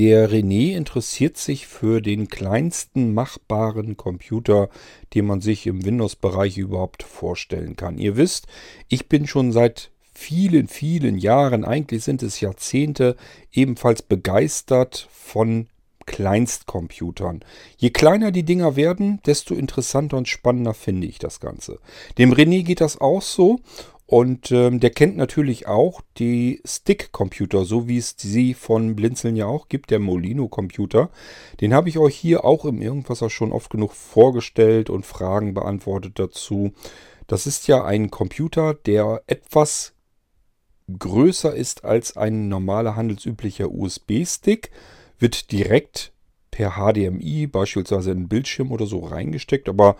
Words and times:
Der 0.00 0.30
René 0.30 0.74
interessiert 0.76 1.36
sich 1.36 1.66
für 1.66 2.00
den 2.00 2.28
kleinsten 2.28 3.12
machbaren 3.12 3.98
Computer, 3.98 4.70
den 5.12 5.26
man 5.26 5.42
sich 5.42 5.66
im 5.66 5.84
Windows-Bereich 5.84 6.56
überhaupt 6.56 7.02
vorstellen 7.02 7.76
kann. 7.76 7.98
Ihr 7.98 8.16
wisst, 8.16 8.46
ich 8.88 9.10
bin 9.10 9.26
schon 9.26 9.52
seit 9.52 9.90
vielen, 10.14 10.68
vielen 10.68 11.18
Jahren, 11.18 11.66
eigentlich 11.66 12.02
sind 12.02 12.22
es 12.22 12.40
Jahrzehnte, 12.40 13.14
ebenfalls 13.52 14.00
begeistert 14.00 15.06
von 15.12 15.66
Kleinstcomputern. 16.06 17.44
Je 17.76 17.90
kleiner 17.90 18.30
die 18.30 18.44
Dinger 18.44 18.76
werden, 18.76 19.20
desto 19.26 19.54
interessanter 19.54 20.16
und 20.16 20.28
spannender 20.28 20.72
finde 20.72 21.08
ich 21.08 21.18
das 21.18 21.40
Ganze. 21.40 21.78
Dem 22.16 22.32
René 22.32 22.62
geht 22.62 22.80
das 22.80 23.02
auch 23.02 23.20
so 23.20 23.60
und 24.10 24.50
ähm, 24.50 24.80
der 24.80 24.90
kennt 24.90 25.16
natürlich 25.16 25.68
auch 25.68 26.00
die 26.18 26.60
Stick-Computer, 26.64 27.64
so 27.64 27.86
wie 27.86 27.98
es 27.98 28.16
sie 28.18 28.54
von 28.54 28.96
Blinzeln 28.96 29.36
ja 29.36 29.46
auch 29.46 29.68
gibt, 29.68 29.90
der 29.90 30.00
Molino-Computer. 30.00 31.10
Den 31.60 31.72
habe 31.72 31.88
ich 31.88 31.96
euch 31.96 32.16
hier 32.16 32.44
auch 32.44 32.64
im 32.64 32.82
Irgendwasser 32.82 33.30
schon 33.30 33.52
oft 33.52 33.70
genug 33.70 33.92
vorgestellt 33.92 34.90
und 34.90 35.06
Fragen 35.06 35.54
beantwortet 35.54 36.18
dazu. 36.18 36.72
Das 37.28 37.46
ist 37.46 37.68
ja 37.68 37.84
ein 37.84 38.10
Computer, 38.10 38.74
der 38.74 39.22
etwas 39.28 39.92
größer 40.98 41.54
ist 41.54 41.84
als 41.84 42.16
ein 42.16 42.48
normaler 42.48 42.96
handelsüblicher 42.96 43.70
USB-Stick 43.70 44.72
wird 45.20 45.52
direkt 45.52 46.12
per 46.50 46.72
HDMI 46.72 47.46
beispielsweise 47.46 48.10
in 48.10 48.16
einen 48.16 48.28
Bildschirm 48.28 48.72
oder 48.72 48.86
so 48.86 48.98
reingesteckt. 49.04 49.68
Aber 49.68 49.94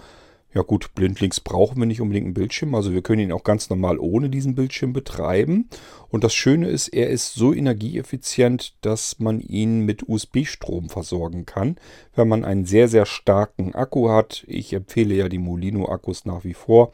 ja 0.52 0.62
gut, 0.62 0.94
blindlings 0.94 1.40
brauchen 1.40 1.78
wir 1.78 1.86
nicht 1.86 2.00
unbedingt 2.00 2.24
einen 2.24 2.34
Bildschirm. 2.34 2.74
Also 2.74 2.92
wir 2.92 3.02
können 3.02 3.22
ihn 3.22 3.32
auch 3.32 3.44
ganz 3.44 3.70
normal 3.70 3.98
ohne 3.98 4.30
diesen 4.30 4.56
Bildschirm 4.56 4.92
betreiben. 4.92 5.68
Und 6.08 6.24
das 6.24 6.34
Schöne 6.34 6.68
ist, 6.68 6.88
er 6.88 7.08
ist 7.08 7.34
so 7.34 7.54
energieeffizient, 7.54 8.74
dass 8.80 9.20
man 9.20 9.40
ihn 9.40 9.80
mit 9.80 10.08
USB-Strom 10.08 10.88
versorgen 10.88 11.46
kann. 11.46 11.76
Wenn 12.16 12.26
man 12.26 12.44
einen 12.44 12.64
sehr, 12.64 12.88
sehr 12.88 13.06
starken 13.06 13.74
Akku 13.76 14.10
hat, 14.10 14.44
ich 14.48 14.72
empfehle 14.72 15.14
ja 15.14 15.28
die 15.28 15.38
Molino-Akkus 15.38 16.24
nach 16.24 16.42
wie 16.42 16.54
vor, 16.54 16.92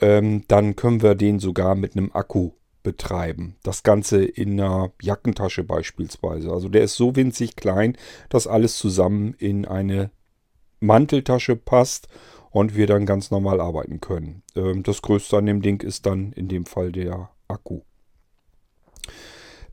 ähm, 0.00 0.44
dann 0.48 0.74
können 0.74 1.02
wir 1.02 1.14
den 1.14 1.40
sogar 1.40 1.74
mit 1.74 1.94
einem 1.94 2.10
Akku 2.12 2.52
betreiben. 2.82 3.56
Das 3.62 3.82
Ganze 3.82 4.24
in 4.24 4.58
einer 4.58 4.92
Jackentasche 5.02 5.62
beispielsweise. 5.62 6.50
Also 6.50 6.70
der 6.70 6.84
ist 6.84 6.94
so 6.94 7.16
winzig 7.16 7.54
klein, 7.54 7.98
dass 8.30 8.46
alles 8.46 8.78
zusammen 8.78 9.34
in 9.34 9.66
eine 9.66 10.10
Manteltasche 10.80 11.56
passt 11.56 12.08
und 12.58 12.74
wir 12.74 12.88
dann 12.88 13.06
ganz 13.06 13.30
normal 13.30 13.60
arbeiten 13.60 14.00
können. 14.00 14.42
Ähm, 14.56 14.82
das 14.82 15.00
Größte 15.00 15.36
an 15.36 15.46
dem 15.46 15.62
Ding 15.62 15.80
ist 15.80 16.06
dann 16.06 16.32
in 16.32 16.48
dem 16.48 16.66
Fall 16.66 16.90
der 16.90 17.30
Akku. 17.46 17.82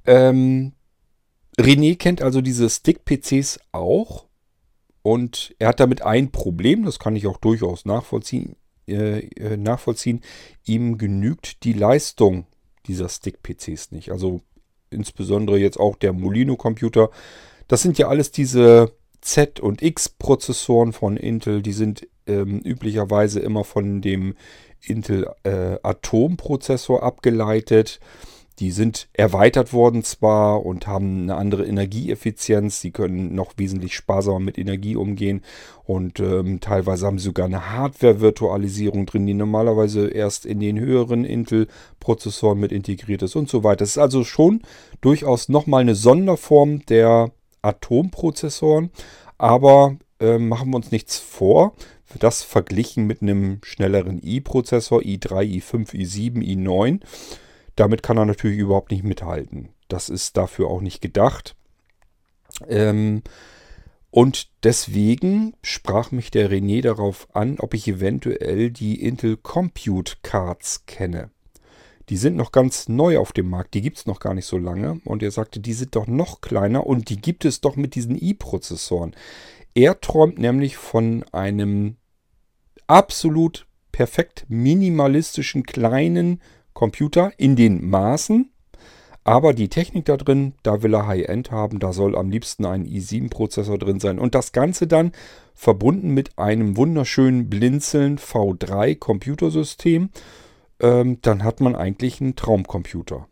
Ähm, 0.05 0.73
René 1.57 1.97
kennt 1.97 2.21
also 2.21 2.41
diese 2.41 2.69
Stick-PCs 2.69 3.59
auch 3.71 4.25
und 5.01 5.55
er 5.57 5.69
hat 5.69 5.79
damit 5.79 6.03
ein 6.03 6.31
Problem, 6.31 6.85
das 6.85 6.99
kann 6.99 7.15
ich 7.15 7.25
auch 7.25 7.37
durchaus 7.37 7.85
nachvollziehen. 7.85 8.55
Äh, 8.87 9.29
äh 9.29 9.57
nachvollziehen. 9.57 10.21
Ihm 10.65 10.99
genügt 10.99 11.63
die 11.63 11.73
Leistung 11.73 12.45
dieser 12.85 13.09
Stick-PCs 13.09 13.93
nicht. 13.93 14.11
Also 14.11 14.41
insbesondere 14.91 15.57
jetzt 15.57 15.79
auch 15.79 15.95
der 15.95 16.13
Molino-Computer. 16.13 17.09
Das 17.67 17.81
sind 17.81 17.97
ja 17.97 18.09
alles 18.09 18.29
diese 18.29 18.91
Z- 19.21 19.59
und 19.59 19.81
X-Prozessoren 19.81 20.93
von 20.93 21.17
Intel. 21.17 21.61
Die 21.61 21.73
sind 21.73 22.07
ähm, 22.27 22.59
üblicherweise 22.59 23.39
immer 23.39 23.63
von 23.63 24.01
dem 24.01 24.35
Intel 24.81 25.29
äh, 25.43 25.77
Atom-Prozessor 25.83 27.03
abgeleitet. 27.03 27.99
Die 28.59 28.71
sind 28.71 29.09
erweitert 29.11 29.73
worden 29.73 30.03
zwar 30.03 30.65
und 30.65 30.87
haben 30.87 31.23
eine 31.23 31.35
andere 31.35 31.65
Energieeffizienz. 31.65 32.79
Sie 32.79 32.91
können 32.91 33.35
noch 33.35 33.53
wesentlich 33.57 33.95
sparsamer 33.95 34.39
mit 34.39 34.57
Energie 34.57 34.95
umgehen 34.95 35.41
und 35.83 36.21
ähm, 36.21 36.61
teilweise 36.61 37.05
haben 37.05 37.19
sie 37.19 37.25
sogar 37.25 37.47
eine 37.47 37.69
Hardware-Virtualisierung 37.71 39.05
drin, 39.05 39.27
die 39.27 39.33
normalerweise 39.33 40.07
erst 40.07 40.45
in 40.45 40.61
den 40.61 40.79
höheren 40.79 41.25
Intel-Prozessoren 41.25 42.57
mit 42.57 42.71
integriert 42.71 43.23
ist 43.23 43.35
und 43.35 43.49
so 43.49 43.65
weiter. 43.65 43.79
Das 43.79 43.89
ist 43.89 43.97
also 43.97 44.23
schon 44.23 44.61
durchaus 45.01 45.49
nochmal 45.49 45.81
eine 45.81 45.95
Sonderform 45.95 46.85
der 46.85 47.31
Atomprozessoren, 47.65 48.91
aber 49.37 49.97
äh, 50.19 50.37
machen 50.37 50.69
wir 50.69 50.77
uns 50.77 50.91
nichts 50.91 51.17
vor. 51.17 51.73
Das 52.19 52.43
verglichen 52.43 53.07
mit 53.07 53.21
einem 53.21 53.59
schnelleren 53.63 54.21
i-Prozessor, 54.23 55.01
i3, 55.01 55.61
i5, 55.61 55.91
i7, 55.93 56.37
i9 56.37 57.01
damit 57.75 58.03
kann 58.03 58.17
er 58.17 58.25
natürlich 58.25 58.57
überhaupt 58.57 58.91
nicht 58.91 59.03
mithalten. 59.03 59.69
Das 59.87 60.09
ist 60.09 60.37
dafür 60.37 60.67
auch 60.67 60.81
nicht 60.81 61.01
gedacht. 61.01 61.55
Ähm, 62.67 63.21
und 64.11 64.49
deswegen 64.63 65.55
sprach 65.61 66.11
mich 66.11 66.31
der 66.31 66.49
René 66.49 66.81
darauf 66.81 67.27
an, 67.35 67.59
ob 67.59 67.73
ich 67.73 67.87
eventuell 67.87 68.71
die 68.71 69.01
Intel 69.01 69.35
Compute 69.35 70.15
Cards 70.23 70.85
kenne. 70.85 71.31
Die 72.09 72.17
sind 72.17 72.35
noch 72.35 72.51
ganz 72.51 72.87
neu 72.87 73.17
auf 73.17 73.31
dem 73.31 73.49
Markt, 73.49 73.73
die 73.73 73.81
gibt 73.81 73.97
es 73.97 74.05
noch 74.05 74.19
gar 74.19 74.33
nicht 74.33 74.45
so 74.45 74.57
lange. 74.57 75.01
Und 75.05 75.23
er 75.23 75.31
sagte, 75.31 75.59
die 75.59 75.73
sind 75.73 75.95
doch 75.95 76.07
noch 76.07 76.41
kleiner 76.41 76.85
und 76.85 77.09
die 77.09 77.19
gibt 77.19 77.45
es 77.45 77.61
doch 77.61 77.75
mit 77.75 77.95
diesen 77.95 78.15
i-Prozessoren. 78.21 79.15
Er 79.73 79.99
träumt 79.99 80.37
nämlich 80.37 80.77
von 80.77 81.25
einem 81.31 81.97
absolut 82.87 83.65
perfekt 83.91 84.45
minimalistischen 84.47 85.63
kleinen 85.63 86.41
Computer 86.73 87.31
in 87.37 87.55
den 87.55 87.89
Maßen. 87.89 88.51
Aber 89.23 89.53
die 89.53 89.69
Technik 89.69 90.05
da 90.05 90.17
drin, 90.17 90.53
da 90.61 90.83
will 90.83 90.93
er 90.93 91.07
High-End 91.07 91.49
haben. 91.49 91.79
Da 91.79 91.93
soll 91.93 92.15
am 92.15 92.29
liebsten 92.29 92.63
ein 92.65 92.85
i7-Prozessor 92.85 93.79
drin 93.79 93.99
sein. 93.99 94.19
Und 94.19 94.35
das 94.35 94.51
Ganze 94.51 94.85
dann 94.85 95.13
verbunden 95.55 96.09
mit 96.09 96.37
einem 96.37 96.77
wunderschönen 96.77 97.49
Blinzeln 97.49 98.19
V3 98.19 98.99
Computersystem. 98.99 100.09
Ähm, 100.79 101.19
dann 101.21 101.43
hat 101.43 101.61
man 101.61 101.75
eigentlich 101.75 102.21
einen 102.21 102.35
Traumcomputer. 102.35 103.27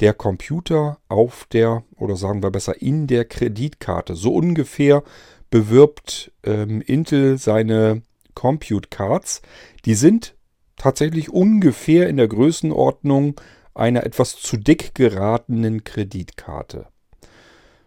Der 0.00 0.14
Computer 0.14 0.98
auf 1.08 1.46
der, 1.52 1.84
oder 1.96 2.16
sagen 2.16 2.42
wir 2.42 2.50
besser, 2.50 2.80
in 2.80 3.06
der 3.06 3.24
Kreditkarte. 3.24 4.16
So 4.16 4.34
ungefähr 4.34 5.02
bewirbt 5.50 6.32
ähm, 6.42 6.80
Intel 6.80 7.38
seine 7.38 8.02
Compute 8.34 8.88
Cards. 8.88 9.42
Die 9.84 9.94
sind 9.94 10.34
tatsächlich 10.76 11.30
ungefähr 11.30 12.08
in 12.08 12.16
der 12.16 12.28
Größenordnung 12.28 13.40
einer 13.74 14.04
etwas 14.04 14.36
zu 14.36 14.56
dick 14.56 14.94
geratenen 14.94 15.84
Kreditkarte. 15.84 16.86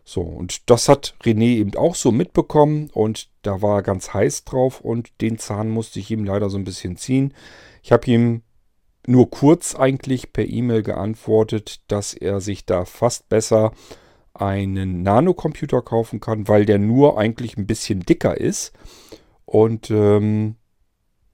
So, 0.04 0.22
und 0.22 0.70
das 0.70 0.88
hat 0.88 1.16
René 1.24 1.58
eben 1.58 1.76
auch 1.76 1.96
so 1.96 2.12
mitbekommen 2.12 2.92
und 2.94 3.28
da 3.42 3.64
war 3.64 3.80
er 3.80 3.84
ganz 3.84 4.14
heiß 4.14 4.44
drauf 4.46 4.82
und 4.82 5.10
den 5.20 5.40
Zahn 5.40 5.70
musste 5.70 6.00
ich 6.00 6.12
ihm 6.12 6.24
leider 6.24 6.50
so 6.52 6.58
ein 6.58 6.64
bisschen 6.64 6.96
ziehen. 6.96 7.34
Ich 7.82 7.92
habe 7.92 8.06
ihm 8.10 8.44
nur 9.08 9.30
kurz 9.30 9.76
eigentlich 9.76 10.34
per 10.34 10.48
E-Mail 10.48 10.84
geantwortet, 10.84 11.82
dass 11.88 12.14
er 12.14 12.42
sich 12.42 12.66
da 12.66 12.86
fast 12.86 13.30
besser 13.30 13.72
einen 14.34 15.04
Nanocomputer 15.04 15.82
kaufen 15.82 16.20
kann, 16.20 16.48
weil 16.48 16.66
der 16.66 16.78
nur 16.78 17.18
eigentlich 17.18 17.58
ein 17.58 17.68
bisschen 17.68 18.02
dicker 18.02 18.40
ist. 18.40 18.74
Und 19.46 19.90
ähm, 19.92 20.56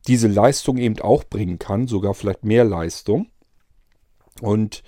diese 0.08 0.28
Leistung 0.28 0.78
eben 0.78 1.00
auch 1.00 1.24
bringen 1.24 1.60
kann, 1.60 1.88
sogar 1.88 2.14
vielleicht 2.14 2.44
mehr 2.44 2.64
Leistung. 2.64 3.28
Und 4.42 4.84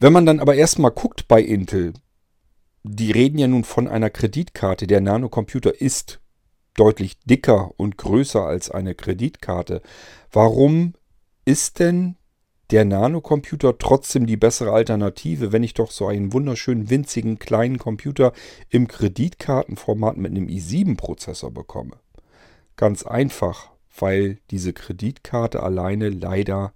wenn 0.00 0.12
man 0.12 0.26
dann 0.26 0.40
aber 0.40 0.54
erstmal 0.54 0.90
guckt 0.90 1.28
bei 1.28 1.42
Intel, 1.42 1.92
die 2.84 3.10
reden 3.10 3.38
ja 3.38 3.48
nun 3.48 3.64
von 3.64 3.88
einer 3.88 4.10
Kreditkarte. 4.10 4.86
Der 4.86 5.00
Nanocomputer 5.00 5.80
ist 5.80 6.20
deutlich 6.74 7.18
dicker 7.20 7.72
und 7.76 7.98
größer 7.98 8.44
als 8.44 8.70
eine 8.70 8.94
Kreditkarte. 8.94 9.82
Warum 10.30 10.94
ist 11.48 11.78
denn 11.78 12.16
der 12.70 12.84
Nanocomputer 12.84 13.78
trotzdem 13.78 14.26
die 14.26 14.36
bessere 14.36 14.72
Alternative, 14.72 15.50
wenn 15.50 15.62
ich 15.62 15.72
doch 15.72 15.90
so 15.90 16.06
einen 16.06 16.34
wunderschönen 16.34 16.90
winzigen 16.90 17.38
kleinen 17.38 17.78
Computer 17.78 18.34
im 18.68 18.86
Kreditkartenformat 18.86 20.18
mit 20.18 20.32
einem 20.32 20.46
i7-Prozessor 20.46 21.50
bekomme? 21.50 21.96
Ganz 22.76 23.02
einfach, 23.02 23.70
weil 23.98 24.36
diese 24.50 24.74
Kreditkarte 24.74 25.62
alleine 25.62 26.10
leider 26.10 26.74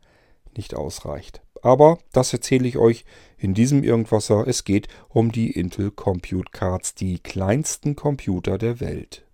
nicht 0.56 0.74
ausreicht. 0.74 1.42
Aber 1.60 1.98
das 2.12 2.32
erzähle 2.32 2.66
ich 2.66 2.78
euch 2.78 3.04
in 3.36 3.52
diesem 3.52 3.84
Irgendwasser. 3.84 4.48
Es 4.48 4.64
geht 4.64 4.88
um 5.10 5.32
die 5.32 5.50
Intel 5.50 5.90
Compute 5.90 6.50
Cards, 6.50 6.94
die 6.94 7.18
kleinsten 7.18 7.94
Computer 7.94 8.56
der 8.56 8.80
Welt. 8.80 9.26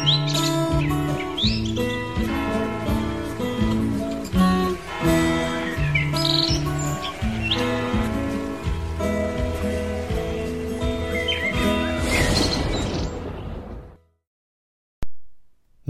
Musik 0.00 0.51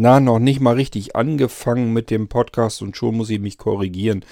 na, 0.02 0.18
noch 0.18 0.40
nicht 0.40 0.58
mal 0.58 0.74
richtig 0.74 1.14
angefangen 1.14 1.92
mit 1.92 2.10
dem 2.10 2.26
Podcast 2.26 2.82
und 2.82 2.96
schon 2.96 3.16
muss 3.16 3.30
ich 3.30 3.38
mich 3.38 3.56
korrigieren. 3.56 4.24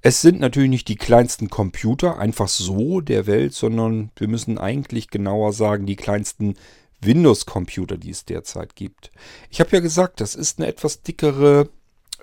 Es 0.00 0.20
sind 0.20 0.38
natürlich 0.38 0.70
nicht 0.70 0.86
die 0.86 0.94
kleinsten 0.94 1.50
Computer, 1.50 2.18
einfach 2.20 2.46
so 2.46 3.00
der 3.00 3.26
Welt, 3.26 3.52
sondern 3.52 4.12
wir 4.14 4.28
müssen 4.28 4.58
eigentlich 4.58 5.10
genauer 5.10 5.52
sagen, 5.52 5.86
die 5.86 5.96
kleinsten 5.96 6.54
Windows-Computer, 7.00 7.96
die 7.96 8.10
es 8.10 8.26
derzeit 8.26 8.76
gibt. 8.76 9.10
Ich 9.50 9.58
habe 9.58 9.70
ja 9.72 9.80
gesagt, 9.80 10.20
das 10.20 10.36
ist 10.36 10.60
eine 10.60 10.68
etwas 10.68 11.02
dickere 11.02 11.68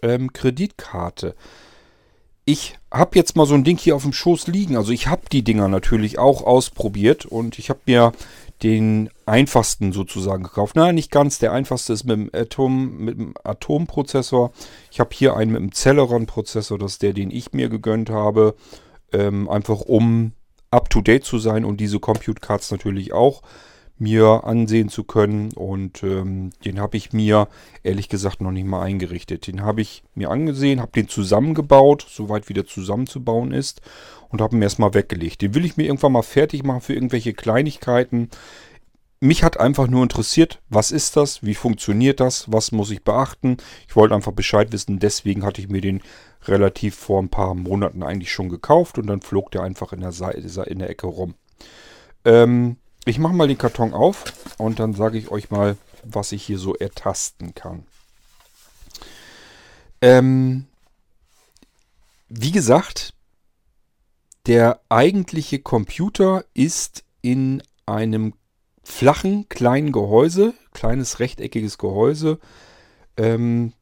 ähm, 0.01 0.31
Kreditkarte. 0.31 1.35
Ich 2.47 2.77
habe 2.91 3.15
jetzt 3.15 3.35
mal 3.35 3.47
so 3.47 3.55
ein 3.55 3.63
Ding 3.63 3.77
hier 3.77 3.95
auf 3.95 4.03
dem 4.03 4.13
Schoß 4.13 4.45
liegen. 4.47 4.77
Also 4.77 4.91
ich 4.91 5.07
habe 5.07 5.23
die 5.31 5.43
Dinger 5.43 5.67
natürlich 5.67 6.19
auch 6.19 6.43
ausprobiert 6.43 7.25
und 7.25 7.57
ich 7.57 7.71
habe 7.71 7.79
mir 7.87 8.11
den 8.61 9.09
einfachsten 9.25 9.91
sozusagen 9.91 10.43
gekauft. 10.43 10.75
Nein, 10.75 10.95
nicht 10.95 11.09
ganz. 11.09 11.39
Der 11.39 11.51
einfachste 11.51 11.93
ist 11.93 12.03
mit 12.03 12.17
dem 12.17 12.29
Atom, 12.33 12.97
mit 12.97 13.17
dem 13.17 13.33
Atomprozessor. 13.43 14.53
Ich 14.91 14.99
habe 14.99 15.09
hier 15.13 15.35
einen 15.35 15.51
mit 15.53 15.61
dem 15.61 15.71
Celeron-Prozessor. 15.73 16.77
Das 16.77 16.93
ist 16.93 17.01
der, 17.01 17.13
den 17.13 17.31
ich 17.31 17.51
mir 17.53 17.67
gegönnt 17.67 18.11
habe. 18.11 18.55
Ähm, 19.11 19.49
einfach 19.49 19.81
um 19.81 20.33
up 20.69 20.91
to 20.91 21.01
date 21.01 21.25
zu 21.25 21.39
sein 21.39 21.65
und 21.65 21.77
diese 21.77 21.99
Compute 21.99 22.41
Cards 22.41 22.69
natürlich 22.69 23.11
auch 23.11 23.41
mir 23.97 24.43
ansehen 24.43 24.89
zu 24.89 25.03
können. 25.03 25.51
Und 25.53 26.03
ähm, 26.03 26.51
den 26.63 26.79
habe 26.79 26.97
ich 26.97 27.13
mir 27.13 27.47
ehrlich 27.83 28.09
gesagt 28.09 28.41
noch 28.41 28.51
nicht 28.51 28.65
mal 28.65 28.81
eingerichtet. 28.81 29.47
Den 29.47 29.61
habe 29.61 29.81
ich 29.81 30.03
mir 30.13 30.29
angesehen, 30.29 30.81
habe 30.81 30.91
den 30.91 31.07
zusammengebaut, 31.07 32.05
soweit 32.09 32.49
wieder 32.49 32.65
zusammenzubauen 32.65 33.51
ist. 33.51 33.81
Und 34.29 34.41
habe 34.41 34.55
ihn 34.55 34.61
erstmal 34.61 34.93
weggelegt. 34.93 35.41
Den 35.41 35.55
will 35.55 35.65
ich 35.65 35.77
mir 35.77 35.85
irgendwann 35.85 36.11
mal 36.11 36.23
fertig 36.23 36.63
machen 36.63 36.81
für 36.81 36.93
irgendwelche 36.93 37.33
Kleinigkeiten. 37.33 38.29
Mich 39.21 39.43
hat 39.43 39.59
einfach 39.59 39.87
nur 39.87 40.03
interessiert, 40.03 40.61
was 40.69 40.91
ist 40.91 41.15
das, 41.15 41.41
wie 41.41 41.55
funktioniert 41.55 42.19
das, 42.19 42.51
was 42.51 42.73
muss 42.73 42.91
ich 42.91 43.03
beachten. 43.03 43.57
Ich 43.87 43.95
wollte 43.95 44.13
einfach 44.13 44.33
Bescheid 44.33 44.71
wissen, 44.73 44.99
deswegen 44.99 45.45
hatte 45.45 45.61
ich 45.61 45.69
mir 45.69 45.79
den 45.79 46.01
relativ 46.43 46.95
vor 46.95 47.21
ein 47.21 47.29
paar 47.29 47.55
Monaten 47.55 48.03
eigentlich 48.03 48.31
schon 48.31 48.49
gekauft 48.49 48.97
und 48.97 49.07
dann 49.07 49.21
flog 49.21 49.51
der 49.51 49.63
einfach 49.63 49.93
in 49.93 50.01
der, 50.01 50.11
Seite, 50.11 50.39
in 50.69 50.79
der 50.79 50.89
Ecke 50.89 51.07
rum. 51.07 51.35
Ähm, 52.25 52.77
ich 53.05 53.19
mache 53.19 53.33
mal 53.33 53.47
den 53.47 53.57
Karton 53.57 53.93
auf 53.93 54.33
und 54.57 54.79
dann 54.79 54.93
sage 54.93 55.17
ich 55.17 55.29
euch 55.29 55.51
mal, 55.51 55.77
was 56.03 56.31
ich 56.31 56.43
hier 56.43 56.59
so 56.59 56.75
ertasten 56.75 57.53
kann. 57.53 57.85
Ähm, 60.01 60.65
wie 62.29 62.51
gesagt, 62.51 63.13
der 64.47 64.79
eigentliche 64.89 65.59
Computer 65.59 66.45
ist 66.53 67.03
in 67.21 67.63
einem 67.85 68.33
flachen 68.83 69.49
kleinen 69.49 69.91
Gehäuse, 69.91 70.53
kleines 70.73 71.19
rechteckiges 71.19 71.77
Gehäuse, 71.77 72.39
ähm, 73.17 73.73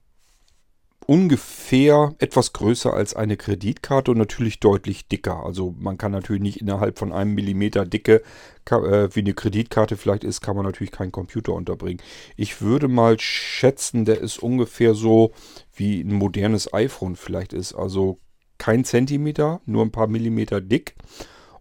ungefähr 1.14 2.16
etwas 2.18 2.54
größer 2.54 2.92
als 2.92 3.16
eine 3.16 3.38
Kreditkarte 3.38 4.10
und 4.10 4.18
natürlich 4.18 4.60
deutlich 4.60 5.08
dicker. 5.08 5.46
Also 5.46 5.76
man 5.78 6.00
kann 6.00 6.12
natürlich 6.12 6.42
nicht 6.42 6.60
innerhalb 6.60 6.98
von 6.98 7.14
einem 7.14 7.36
Millimeter 7.36 7.86
Dicke, 7.86 8.24
äh, 8.72 9.10
wie 9.16 9.20
eine 9.20 9.36
Kreditkarte 9.36 9.96
vielleicht 9.96 10.24
ist, 10.24 10.42
kann 10.42 10.56
man 10.56 10.66
natürlich 10.66 10.90
keinen 10.90 11.12
Computer 11.12 11.54
unterbringen. 11.54 12.02
Ich 12.36 12.64
würde 12.64 12.88
mal 12.88 13.20
schätzen, 13.20 14.06
der 14.06 14.22
ist 14.22 14.40
ungefähr 14.40 14.96
so 14.96 15.34
wie 15.76 16.02
ein 16.02 16.14
modernes 16.14 16.74
iPhone 16.74 17.16
vielleicht 17.16 17.54
ist. 17.54 17.76
Also 17.76 18.18
kein 18.58 18.84
Zentimeter, 18.84 19.62
nur 19.68 19.86
ein 19.86 19.92
paar 19.92 20.08
Millimeter 20.08 20.62
dick 20.62 20.96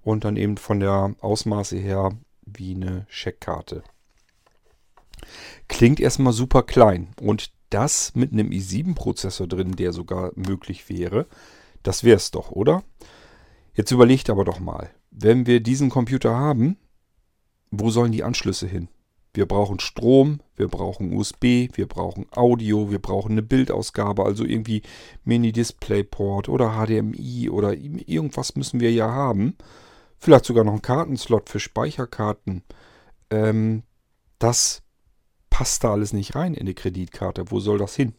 und 0.00 0.24
dann 0.24 0.38
eben 0.38 0.56
von 0.56 0.80
der 0.80 1.14
Ausmaße 1.20 1.76
her 1.76 2.12
wie 2.46 2.74
eine 2.74 3.04
Scheckkarte. 3.10 3.82
Klingt 5.68 6.00
erstmal 6.00 6.32
super 6.32 6.62
klein 6.62 7.08
und 7.20 7.52
das 7.72 8.14
mit 8.14 8.32
einem 8.32 8.50
i7-Prozessor 8.50 9.46
drin, 9.46 9.72
der 9.76 9.92
sogar 9.92 10.32
möglich 10.34 10.88
wäre, 10.88 11.26
das 11.82 12.04
wäre 12.04 12.16
es 12.16 12.30
doch, 12.30 12.50
oder? 12.50 12.82
Jetzt 13.74 13.90
überlegt 13.90 14.30
aber 14.30 14.44
doch 14.44 14.60
mal, 14.60 14.90
wenn 15.10 15.46
wir 15.46 15.60
diesen 15.60 15.90
Computer 15.90 16.34
haben, 16.34 16.76
wo 17.70 17.90
sollen 17.90 18.12
die 18.12 18.22
Anschlüsse 18.22 18.66
hin? 18.66 18.88
Wir 19.34 19.46
brauchen 19.46 19.80
Strom, 19.80 20.40
wir 20.56 20.68
brauchen 20.68 21.14
USB, 21.14 21.70
wir 21.74 21.86
brauchen 21.88 22.26
Audio, 22.32 22.90
wir 22.90 22.98
brauchen 22.98 23.32
eine 23.32 23.42
Bildausgabe, 23.42 24.24
also 24.24 24.44
irgendwie 24.44 24.82
Mini-Displayport 25.24 26.50
oder 26.50 26.72
HDMI 26.76 27.48
oder 27.48 27.72
irgendwas 27.72 28.56
müssen 28.56 28.80
wir 28.80 28.92
ja 28.92 29.10
haben. 29.10 29.56
Vielleicht 30.18 30.44
sogar 30.44 30.64
noch 30.64 30.72
einen 30.72 30.82
Kartenslot 30.82 31.48
für 31.48 31.60
Speicherkarten. 31.60 32.62
Ähm, 33.30 33.84
das 34.38 34.81
passt 35.52 35.84
da 35.84 35.92
alles 35.92 36.14
nicht 36.14 36.34
rein 36.34 36.54
in 36.54 36.64
die 36.64 36.74
Kreditkarte. 36.74 37.50
Wo 37.50 37.60
soll 37.60 37.76
das 37.76 37.94
hin? 37.94 38.14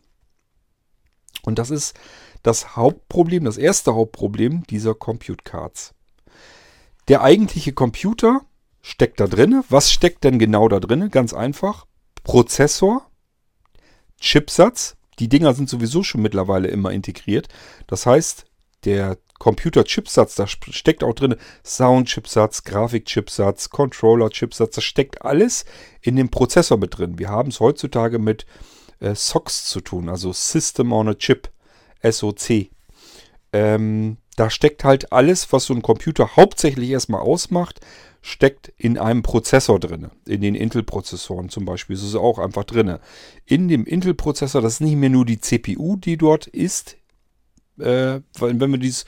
Und 1.42 1.58
das 1.58 1.72
ist 1.72 2.00
das 2.44 2.76
Hauptproblem, 2.76 3.44
das 3.44 3.58
erste 3.58 3.96
Hauptproblem 3.96 4.66
dieser 4.68 4.94
Compute 4.94 5.44
Cards. 5.44 5.96
Der 7.08 7.24
eigentliche 7.24 7.74
Computer 7.74 8.42
steckt 8.84 9.20
da 9.20 9.26
drin. 9.26 9.64
Was 9.68 9.92
steckt 9.92 10.24
denn 10.24 10.38
genau 10.38 10.70
da 10.70 10.80
drin? 10.80 11.10
Ganz 11.10 11.34
einfach. 11.34 11.88
Prozessor, 12.24 13.10
Chipsatz. 14.20 14.96
Die 15.18 15.28
Dinger 15.28 15.56
sind 15.56 15.70
sowieso 15.70 16.04
schon 16.04 16.22
mittlerweile 16.22 16.68
immer 16.68 16.92
integriert. 16.92 17.48
Das 17.88 18.06
heißt, 18.06 18.46
der 18.86 19.18
Computer-Chipsatz, 19.44 20.36
da 20.36 20.48
steckt 20.48 21.04
auch 21.04 21.14
drin 21.14 21.36
Sound-Chipsatz, 21.66 22.64
Grafik-Chipsatz, 22.64 23.72
Controller-Chipsatz, 23.72 24.76
das 24.76 24.84
steckt 24.86 25.22
alles 25.22 25.66
in 26.00 26.16
dem 26.16 26.30
Prozessor 26.30 26.78
mit 26.78 26.98
drin. 26.98 27.20
Wir 27.20 27.28
haben 27.28 27.50
es 27.50 27.60
heutzutage 27.60 28.20
mit 28.20 28.46
äh, 29.02 29.14
SOCs 29.14 29.66
zu 29.66 29.82
tun, 29.82 30.08
also 30.08 30.32
System 30.32 30.94
on 30.94 31.10
a 31.10 31.14
Chip, 31.16 31.50
SOC. 32.10 32.70
Ähm, 33.52 34.16
da 34.38 34.50
steckt 34.50 34.86
halt 34.86 35.12
alles, 35.12 35.52
was 35.52 35.66
so 35.66 35.74
ein 35.74 35.82
Computer 35.82 36.38
hauptsächlich 36.38 36.92
erstmal 36.92 37.20
ausmacht, 37.20 37.82
steckt 38.22 38.72
in 38.78 38.98
einem 38.98 39.24
Prozessor 39.24 39.78
drin. 39.78 40.10
In 40.26 40.40
den 40.40 40.56
Intel-Prozessoren 40.56 41.50
zum 41.50 41.66
Beispiel 41.66 41.98
ist 41.98 42.04
es 42.04 42.16
auch 42.16 42.40
einfach 42.40 42.64
drin. 42.64 42.98
In 43.46 43.68
dem 43.68 43.86
Intel-Prozessor, 43.86 44.62
das 44.62 44.76
ist 44.76 44.80
nicht 44.80 44.96
mehr 44.96 45.10
nur 45.10 45.26
die 45.26 45.42
CPU, 45.42 45.98
die 45.98 46.16
dort 46.16 46.48
ist, 46.48 46.96
äh, 47.78 48.22
wenn 48.40 48.72
wir 48.72 48.78
dieses 48.78 49.06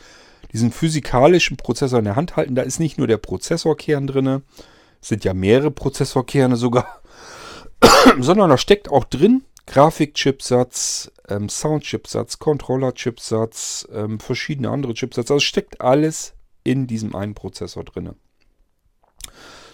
diesen 0.56 0.72
physikalischen 0.72 1.58
Prozessor 1.58 2.00
in 2.00 2.06
der 2.06 2.16
Hand 2.16 2.38
halten. 2.38 2.56
Da 2.56 2.62
ist 2.62 2.80
nicht 2.80 2.98
nur 2.98 3.08
der 3.08 3.18
Prozessorkern 3.18 4.08
drin, 4.08 4.42
sind 5.02 5.26
ja 5.26 5.34
mehrere 5.34 5.70
Prozessorkerne 5.70 6.56
sogar, 6.56 7.02
sondern 8.22 8.50
da 8.50 8.58
steckt 8.58 8.90
auch 8.90 9.04
drin 9.04 9.44
Grafikchipsatz, 9.68 11.12
ähm, 11.28 11.50
Soundchipsatz, 11.50 12.40
Controllerchipsatz, 12.40 13.86
ähm, 13.92 14.22
verschiedene 14.22 14.70
andere 14.70 14.94
Chipsatz. 14.94 15.30
Also 15.30 15.42
steckt 15.42 15.82
alles 15.82 16.36
in 16.64 16.88
diesem 16.88 17.16
einen 17.18 17.34
Prozessor 17.34 17.84
drin. 17.84 18.16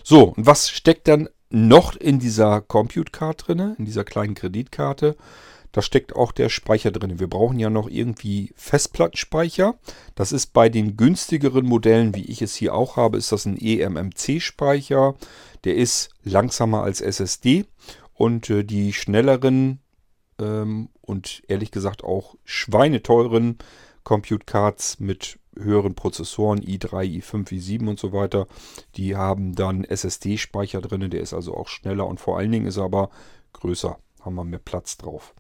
So, 0.04 0.30
und 0.30 0.48
was 0.48 0.72
steckt 0.72 1.08
dann 1.08 1.30
noch 1.52 1.96
in 1.96 2.18
dieser 2.18 2.60
Compute 2.60 3.12
Card 3.12 3.48
drin, 3.48 3.76
in 3.78 3.86
dieser 3.86 4.04
kleinen 4.04 4.34
Kreditkarte? 4.34 5.16
Da 5.72 5.82
steckt 5.82 6.16
auch 6.16 6.32
der 6.32 6.50
Speicher 6.50 6.92
drin. 6.92 7.20
Wir 7.20 7.28
brauchen 7.28 7.60
ja 7.60 7.70
noch 7.70 7.90
irgendwie 7.90 8.54
Festplattenspeicher. 8.56 9.76
Das 10.16 10.32
ist 10.32 10.54
bei 10.54 10.70
den 10.70 10.98
günstigeren 10.98 11.66
Modellen, 11.66 12.16
wie 12.16 12.26
ich 12.26 12.42
es 12.42 12.56
hier 12.56 12.74
auch 12.76 12.98
habe, 12.98 13.18
ist 13.18 13.32
das 13.32 13.46
ein 13.46 13.58
eMMC-Speicher. 13.58 15.16
Der 15.64 15.76
ist 15.76 16.10
langsamer 16.24 16.84
als 16.84 17.02
SSD. 17.02 17.66
Und 18.14 18.50
äh, 18.50 18.64
die 18.64 18.94
schnelleren 18.94 19.80
ähm, 20.40 20.90
und 21.02 21.44
ehrlich 21.48 21.72
gesagt 21.72 22.04
auch 22.04 22.36
schweineteuren 22.44 23.58
Compute 24.04 24.46
Cards 24.46 25.00
mit 25.00 25.40
höheren 25.58 25.96
Prozessoren, 25.96 26.62
i3, 26.62 27.22
i5, 27.22 27.50
i7 27.50 27.90
und 27.90 28.00
so 28.00 28.14
weiter, 28.14 28.48
die 28.96 29.16
haben 29.16 29.54
dann 29.54 29.84
SSD-Speicher 29.84 30.82
drin. 30.82 31.10
Der 31.10 31.22
ist 31.22 31.34
also 31.34 31.56
auch 31.56 31.68
schneller 31.68 32.08
und 32.08 32.20
vor 32.20 32.38
allen 32.38 32.52
Dingen 32.52 32.68
ist 32.68 32.78
er 32.78 32.86
aber 32.86 33.10
größer 33.54 34.00
haben 34.24 34.36
wir 34.36 34.44
mehr 34.44 34.60
Platz 34.60 34.98
drauf. 34.98 35.34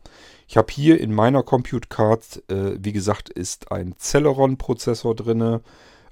Ich 0.47 0.57
habe 0.57 0.71
hier 0.71 0.99
in 0.99 1.13
meiner 1.13 1.43
Compute 1.43 1.87
Card, 1.87 2.43
äh, 2.49 2.77
wie 2.77 2.91
gesagt, 2.91 3.29
ist 3.29 3.71
ein 3.71 3.95
Celeron-Prozessor 3.97 5.15
drin, 5.15 5.61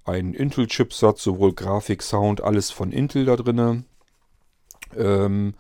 ein 0.06 0.34
Intel-Chipsatz, 0.34 1.24
sowohl 1.24 1.54
Grafik, 1.54 2.02
Sound, 2.02 2.42
alles 2.42 2.72
von 2.72 2.92
Intel 2.92 3.26
da 3.26 3.36
drin. 3.36 3.86
Ähm, 4.96 5.54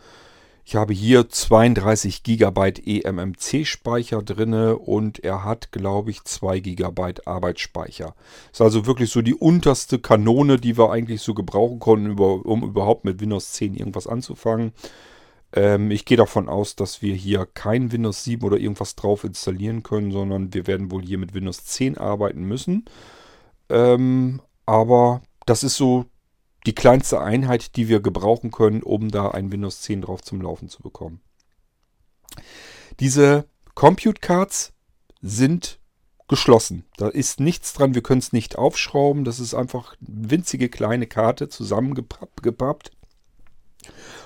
ich 0.70 0.76
habe 0.76 0.94
hier 0.94 1.28
32 1.28 2.22
GB 2.22 2.74
eMMC-Speicher 2.86 4.22
drin 4.22 4.54
und 4.54 5.18
er 5.24 5.44
hat, 5.44 5.72
glaube 5.72 6.12
ich, 6.12 6.24
2 6.24 6.60
GB 6.60 7.14
Arbeitsspeicher. 7.26 8.14
Ist 8.52 8.62
also 8.62 8.86
wirklich 8.86 9.10
so 9.10 9.24
die 9.24 9.34
unterste 9.34 9.98
Kanone, 9.98 10.58
die 10.58 10.78
wir 10.78 10.92
eigentlich 10.92 11.24
so 11.24 11.34
gebrauchen 11.34 11.80
konnten, 11.80 12.20
um 12.20 12.64
überhaupt 12.64 13.04
mit 13.04 13.20
Windows 13.20 13.54
10 13.54 13.74
irgendwas 13.74 14.06
anzufangen. 14.06 14.72
Ähm, 15.54 15.92
ich 15.92 16.06
gehe 16.06 16.18
davon 16.18 16.50
aus, 16.50 16.76
dass 16.76 17.02
wir 17.02 17.16
hier 17.16 17.46
kein 17.46 17.92
Windows 17.92 18.24
7 18.24 18.44
oder 18.44 18.58
irgendwas 18.58 18.96
drauf 18.96 19.24
installieren 19.24 19.84
können, 19.84 20.12
sondern 20.12 20.54
wir 20.54 20.68
werden 20.68 20.92
wohl 20.92 21.04
hier 21.04 21.18
mit 21.18 21.34
Windows 21.34 21.66
10 21.66 21.98
arbeiten 21.98 22.44
müssen. 22.44 22.86
Ähm, 23.70 24.42
aber 24.66 25.22
das 25.46 25.64
ist 25.64 25.78
so 25.78 26.06
die 26.66 26.76
kleinste 26.76 27.22
Einheit, 27.22 27.76
die 27.76 27.88
wir 27.88 28.02
gebrauchen 28.02 28.52
können, 28.52 28.84
um 28.84 29.10
da 29.10 29.30
ein 29.30 29.52
Windows 29.52 29.82
10 29.82 30.02
drauf 30.02 30.22
zum 30.22 30.42
Laufen 30.42 30.70
zu 30.70 30.84
bekommen. 30.84 31.22
Diese 33.00 33.46
Compute 33.76 34.20
Cards 34.20 34.74
sind 35.22 35.80
geschlossen. 36.28 36.86
Da 36.98 37.08
ist 37.08 37.40
nichts 37.40 37.74
dran, 37.74 37.96
wir 37.96 38.04
können 38.04 38.20
es 38.20 38.34
nicht 38.34 38.58
aufschrauben. 38.58 39.24
Das 39.24 39.40
ist 39.40 39.54
einfach 39.54 39.96
winzige 40.00 40.70
kleine 40.70 41.08
Karte 41.08 41.50
zusammengepappt. 41.50 42.92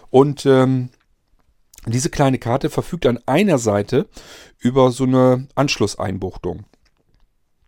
Und 0.10 0.46
ähm, 0.46 0.90
diese 1.86 2.10
kleine 2.10 2.40
Karte 2.40 2.70
verfügt 2.70 3.06
an 3.06 3.20
einer 3.26 3.58
Seite 3.58 4.08
über 4.60 4.92
so 4.92 5.04
eine 5.04 5.48
Anschlusseinbuchtung. 5.56 6.66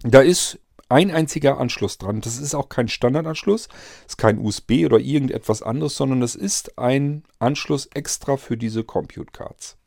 Da 0.04 0.22
ist 0.22 0.60
ein 0.88 1.12
einziger 1.12 1.58
Anschluss 1.58 1.98
dran. 1.98 2.22
Das 2.22 2.38
ist 2.38 2.54
auch 2.54 2.70
kein 2.70 2.88
Standardanschluss, 2.88 3.70
ist 4.08 4.18
kein 4.18 4.40
USB 4.40 4.86
oder 4.86 5.00
irgendetwas 5.00 5.64
anderes, 5.64 5.96
sondern 5.96 6.22
es 6.22 6.36
ist 6.36 6.78
ein 6.78 7.24
Anschluss 7.40 7.88
extra 7.94 8.38
für 8.38 8.56
diese 8.56 8.84
Compute 8.84 9.32
Cards. 9.32 9.78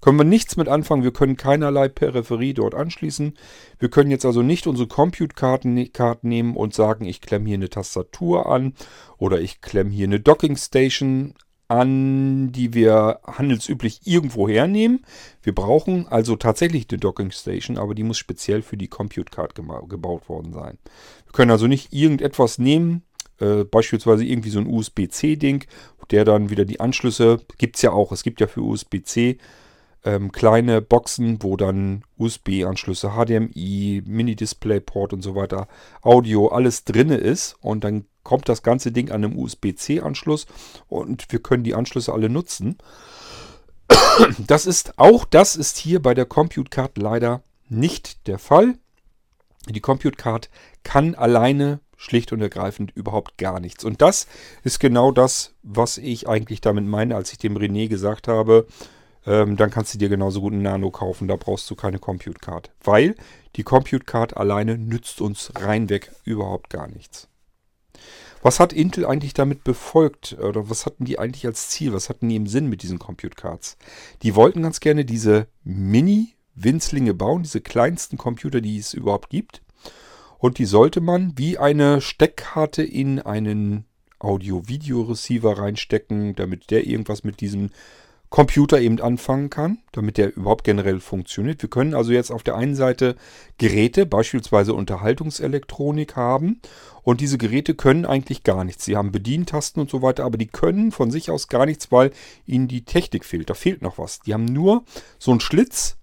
Können 0.00 0.18
wir 0.18 0.24
nichts 0.24 0.56
mit 0.56 0.68
anfangen, 0.68 1.02
wir 1.02 1.12
können 1.12 1.36
keinerlei 1.36 1.88
Peripherie 1.88 2.54
dort 2.54 2.74
anschließen. 2.74 3.36
Wir 3.78 3.90
können 3.90 4.10
jetzt 4.10 4.24
also 4.24 4.42
nicht 4.42 4.66
unsere 4.66 4.88
Compute-Karten 4.88 5.74
ne-, 5.74 5.90
nehmen 6.22 6.56
und 6.56 6.74
sagen, 6.74 7.04
ich 7.04 7.20
klemme 7.20 7.46
hier 7.46 7.56
eine 7.56 7.68
Tastatur 7.68 8.46
an 8.46 8.74
oder 9.18 9.40
ich 9.40 9.60
klemme 9.60 9.90
hier 9.90 10.06
eine 10.06 10.20
Docking 10.20 10.56
Station 10.56 11.34
an, 11.70 12.50
die 12.52 12.74
wir 12.74 13.20
handelsüblich 13.24 14.00
irgendwo 14.04 14.48
hernehmen. 14.48 15.04
Wir 15.42 15.54
brauchen 15.54 16.08
also 16.08 16.36
tatsächlich 16.36 16.86
eine 16.90 16.98
Docking 16.98 17.30
Station, 17.30 17.78
aber 17.78 17.94
die 17.94 18.02
muss 18.02 18.18
speziell 18.18 18.62
für 18.62 18.76
die 18.76 18.88
Compute 18.88 19.30
Card 19.30 19.54
gebaut 19.54 20.28
worden 20.28 20.52
sein. 20.52 20.78
Wir 21.26 21.32
können 21.32 21.52
also 21.52 21.68
nicht 21.68 21.92
irgendetwas 21.92 22.58
nehmen, 22.58 23.02
äh, 23.38 23.64
beispielsweise 23.64 24.24
irgendwie 24.24 24.50
so 24.50 24.58
ein 24.58 24.66
USB-C-Ding, 24.66 25.64
der 26.10 26.24
dann 26.24 26.50
wieder 26.50 26.64
die 26.64 26.80
Anschlüsse, 26.80 27.40
gibt 27.56 27.76
es 27.76 27.82
ja 27.82 27.92
auch, 27.92 28.10
es 28.10 28.24
gibt 28.24 28.40
ja 28.40 28.48
für 28.48 28.62
USB-C 28.62 29.38
ähm, 30.04 30.32
kleine 30.32 30.80
Boxen, 30.80 31.42
wo 31.42 31.56
dann 31.56 32.02
USB-Anschlüsse, 32.18 33.10
HDMI, 33.10 34.02
Mini-Display-Port 34.04 35.12
und 35.12 35.22
so 35.22 35.34
weiter, 35.36 35.68
Audio, 36.02 36.48
alles 36.48 36.84
drinne 36.84 37.16
ist 37.16 37.56
und 37.60 37.84
dann 37.84 38.06
kommt 38.22 38.48
das 38.48 38.62
ganze 38.62 38.92
Ding 38.92 39.10
an 39.10 39.24
einem 39.24 39.38
USB-C-Anschluss 39.38 40.46
und 40.88 41.30
wir 41.30 41.40
können 41.40 41.64
die 41.64 41.74
Anschlüsse 41.74 42.12
alle 42.12 42.28
nutzen. 42.28 42.78
Das 44.38 44.66
ist 44.66 44.98
auch 44.98 45.24
das 45.24 45.56
ist 45.56 45.76
hier 45.76 46.00
bei 46.00 46.14
der 46.14 46.26
Compute 46.26 46.70
Card 46.70 46.98
leider 46.98 47.42
nicht 47.68 48.26
der 48.26 48.38
Fall. 48.38 48.76
Die 49.68 49.80
Compute 49.80 50.16
Card 50.16 50.50
kann 50.84 51.14
alleine 51.14 51.80
schlicht 51.96 52.32
und 52.32 52.40
ergreifend 52.40 52.92
überhaupt 52.94 53.36
gar 53.36 53.60
nichts. 53.60 53.84
Und 53.84 54.00
das 54.00 54.26
ist 54.64 54.80
genau 54.80 55.12
das, 55.12 55.54
was 55.62 55.98
ich 55.98 56.28
eigentlich 56.28 56.60
damit 56.60 56.86
meine, 56.86 57.14
als 57.14 57.32
ich 57.32 57.38
dem 57.38 57.58
René 57.58 57.88
gesagt 57.88 58.26
habe, 58.26 58.66
ähm, 59.26 59.56
dann 59.56 59.70
kannst 59.70 59.92
du 59.92 59.98
dir 59.98 60.08
genauso 60.08 60.40
gut 60.40 60.54
ein 60.54 60.62
Nano 60.62 60.90
kaufen. 60.90 61.28
Da 61.28 61.36
brauchst 61.36 61.70
du 61.70 61.74
keine 61.74 61.98
Compute 61.98 62.38
Card. 62.38 62.70
Weil 62.82 63.14
die 63.56 63.64
Compute 63.64 64.04
Card 64.04 64.36
alleine 64.36 64.78
nützt 64.78 65.20
uns 65.20 65.52
reinweg 65.56 66.10
überhaupt 66.24 66.70
gar 66.70 66.88
nichts. 66.88 67.28
Was 68.42 68.58
hat 68.58 68.72
Intel 68.72 69.04
eigentlich 69.04 69.34
damit 69.34 69.64
befolgt? 69.64 70.38
Oder 70.38 70.70
was 70.70 70.86
hatten 70.86 71.04
die 71.04 71.18
eigentlich 71.18 71.46
als 71.46 71.68
Ziel? 71.68 71.92
Was 71.92 72.08
hatten 72.08 72.28
die 72.28 72.36
im 72.36 72.46
Sinn 72.46 72.68
mit 72.68 72.82
diesen 72.82 72.98
Compute 72.98 73.34
Cards? 73.34 73.76
Die 74.22 74.34
wollten 74.34 74.62
ganz 74.62 74.80
gerne 74.80 75.04
diese 75.04 75.46
Mini-Winzlinge 75.64 77.14
bauen, 77.14 77.42
diese 77.42 77.60
kleinsten 77.60 78.16
Computer, 78.16 78.60
die 78.60 78.78
es 78.78 78.94
überhaupt 78.94 79.28
gibt. 79.28 79.62
Und 80.38 80.56
die 80.56 80.64
sollte 80.64 81.02
man 81.02 81.36
wie 81.36 81.58
eine 81.58 82.00
Steckkarte 82.00 82.82
in 82.82 83.20
einen 83.20 83.84
Audio-Video-Receiver 84.20 85.58
reinstecken, 85.58 86.34
damit 86.34 86.70
der 86.70 86.86
irgendwas 86.86 87.24
mit 87.24 87.40
diesem 87.42 87.70
Computer 88.30 88.80
eben 88.80 89.00
anfangen 89.00 89.50
kann, 89.50 89.78
damit 89.90 90.16
der 90.16 90.36
überhaupt 90.36 90.62
generell 90.62 91.00
funktioniert. 91.00 91.60
Wir 91.62 91.68
können 91.68 91.94
also 91.94 92.12
jetzt 92.12 92.30
auf 92.30 92.44
der 92.44 92.54
einen 92.54 92.76
Seite 92.76 93.16
Geräte, 93.58 94.06
beispielsweise 94.06 94.72
Unterhaltungselektronik 94.72 96.14
haben 96.14 96.60
und 97.02 97.20
diese 97.20 97.38
Geräte 97.38 97.74
können 97.74 98.06
eigentlich 98.06 98.44
gar 98.44 98.62
nichts. 98.62 98.84
Sie 98.84 98.96
haben 98.96 99.10
Bedientasten 99.10 99.82
und 99.82 99.90
so 99.90 100.00
weiter, 100.00 100.24
aber 100.24 100.38
die 100.38 100.46
können 100.46 100.92
von 100.92 101.10
sich 101.10 101.28
aus 101.28 101.48
gar 101.48 101.66
nichts, 101.66 101.90
weil 101.90 102.12
ihnen 102.46 102.68
die 102.68 102.84
Technik 102.84 103.24
fehlt. 103.24 103.50
Da 103.50 103.54
fehlt 103.54 103.82
noch 103.82 103.98
was. 103.98 104.20
Die 104.20 104.32
haben 104.32 104.44
nur 104.44 104.84
so 105.18 105.32
einen 105.32 105.40
Schlitz, 105.40 105.96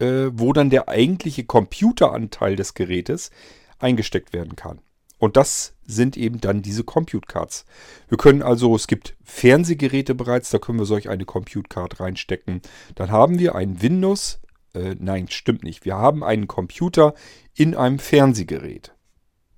äh, 0.00 0.26
wo 0.32 0.52
dann 0.52 0.68
der 0.68 0.88
eigentliche 0.88 1.44
Computeranteil 1.44 2.56
des 2.56 2.74
Gerätes 2.74 3.30
eingesteckt 3.78 4.32
werden 4.32 4.56
kann. 4.56 4.80
Und 5.18 5.36
das 5.36 5.74
sind 5.84 6.16
eben 6.16 6.40
dann 6.40 6.62
diese 6.62 6.84
Compute 6.84 7.26
Cards. 7.26 7.64
Wir 8.08 8.18
können 8.18 8.42
also, 8.42 8.74
es 8.76 8.86
gibt 8.86 9.16
Fernsehgeräte 9.24 10.14
bereits, 10.14 10.50
da 10.50 10.58
können 10.58 10.78
wir 10.78 10.84
solch 10.84 11.08
eine 11.08 11.24
Compute 11.24 11.68
Card 11.68 12.00
reinstecken. 12.00 12.60
Dann 12.94 13.10
haben 13.10 13.38
wir 13.38 13.54
ein 13.54 13.80
Windows, 13.80 14.40
äh, 14.74 14.94
nein, 14.98 15.28
stimmt 15.28 15.64
nicht. 15.64 15.84
Wir 15.84 15.96
haben 15.96 16.22
einen 16.22 16.46
Computer 16.46 17.14
in 17.54 17.74
einem 17.74 17.98
Fernsehgerät. 17.98 18.92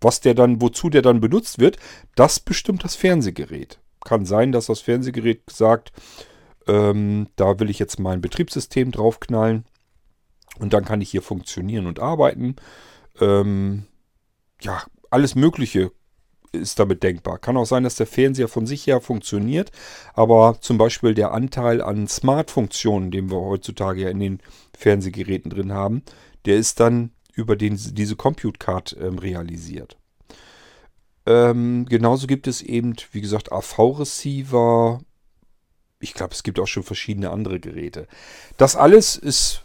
Was 0.00 0.20
der 0.20 0.34
dann, 0.34 0.60
wozu 0.60 0.90
der 0.90 1.02
dann 1.02 1.20
benutzt 1.20 1.58
wird, 1.58 1.78
das 2.14 2.38
bestimmt 2.38 2.84
das 2.84 2.94
Fernsehgerät. 2.94 3.80
Kann 4.04 4.24
sein, 4.26 4.52
dass 4.52 4.66
das 4.66 4.80
Fernsehgerät 4.80 5.42
sagt, 5.50 5.92
ähm, 6.68 7.28
da 7.34 7.58
will 7.58 7.68
ich 7.68 7.80
jetzt 7.80 7.98
mein 7.98 8.20
Betriebssystem 8.20 8.92
draufknallen 8.92 9.64
und 10.60 10.72
dann 10.72 10.84
kann 10.84 11.00
ich 11.00 11.10
hier 11.10 11.22
funktionieren 11.22 11.86
und 11.86 11.98
arbeiten. 11.98 12.54
Ähm, 13.20 13.86
ja, 14.60 14.82
alles 15.10 15.34
Mögliche 15.34 15.92
ist 16.52 16.78
damit 16.78 17.02
denkbar. 17.02 17.38
Kann 17.38 17.56
auch 17.56 17.66
sein, 17.66 17.84
dass 17.84 17.96
der 17.96 18.06
Fernseher 18.06 18.48
von 18.48 18.66
sich 18.66 18.86
her 18.86 19.00
funktioniert, 19.00 19.70
aber 20.14 20.58
zum 20.60 20.78
Beispiel 20.78 21.14
der 21.14 21.32
Anteil 21.32 21.82
an 21.82 22.08
Smart-Funktionen, 22.08 23.10
den 23.10 23.30
wir 23.30 23.40
heutzutage 23.40 24.02
ja 24.02 24.08
in 24.08 24.20
den 24.20 24.38
Fernsehgeräten 24.76 25.50
drin 25.50 25.72
haben, 25.72 26.02
der 26.46 26.56
ist 26.56 26.80
dann 26.80 27.10
über 27.34 27.56
den, 27.56 27.78
diese 27.92 28.16
Compute 28.16 28.58
Card 28.58 28.96
ähm, 29.00 29.18
realisiert. 29.18 29.96
Ähm, 31.26 31.86
genauso 31.88 32.26
gibt 32.26 32.46
es 32.46 32.62
eben, 32.62 32.94
wie 33.12 33.20
gesagt, 33.20 33.52
AV-Receiver. 33.52 35.00
Ich 36.00 36.14
glaube, 36.14 36.32
es 36.32 36.42
gibt 36.42 36.58
auch 36.58 36.66
schon 36.66 36.82
verschiedene 36.82 37.30
andere 37.30 37.60
Geräte. 37.60 38.08
Das 38.56 38.76
alles 38.76 39.16
ist 39.16 39.64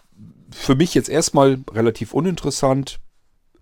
für 0.51 0.75
mich 0.75 0.93
jetzt 0.93 1.09
erstmal 1.09 1.63
relativ 1.71 2.13
uninteressant. 2.13 2.99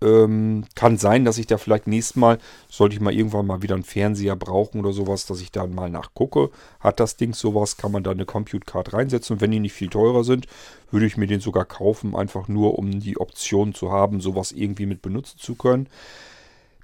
Ähm, 0.02 0.64
kann 0.74 0.98
sein, 0.98 1.24
dass 1.24 1.38
ich 1.38 1.46
da 1.46 1.58
vielleicht 1.58 1.86
nächstes 1.86 2.16
Mal, 2.16 2.38
sollte 2.68 2.94
ich 2.94 3.00
mal 3.00 3.12
irgendwann 3.12 3.46
mal 3.46 3.62
wieder 3.62 3.74
einen 3.74 3.84
Fernseher 3.84 4.36
brauchen 4.36 4.80
oder 4.80 4.92
sowas, 4.92 5.26
dass 5.26 5.40
ich 5.40 5.52
da 5.52 5.66
mal 5.66 5.90
nachgucke. 5.90 6.50
Hat 6.80 7.00
das 7.00 7.16
Ding 7.16 7.34
sowas, 7.34 7.76
kann 7.76 7.92
man 7.92 8.02
da 8.02 8.10
eine 8.10 8.26
Compute 8.26 8.66
Card 8.66 8.92
reinsetzen. 8.92 9.34
Und 9.34 9.40
wenn 9.40 9.50
die 9.50 9.60
nicht 9.60 9.72
viel 9.72 9.88
teurer 9.88 10.24
sind, 10.24 10.46
würde 10.90 11.06
ich 11.06 11.16
mir 11.16 11.26
den 11.26 11.40
sogar 11.40 11.64
kaufen, 11.64 12.14
einfach 12.14 12.48
nur 12.48 12.78
um 12.78 13.00
die 13.00 13.18
Option 13.18 13.74
zu 13.74 13.92
haben, 13.92 14.20
sowas 14.20 14.52
irgendwie 14.52 14.86
mit 14.86 15.02
benutzen 15.02 15.38
zu 15.38 15.54
können. 15.54 15.88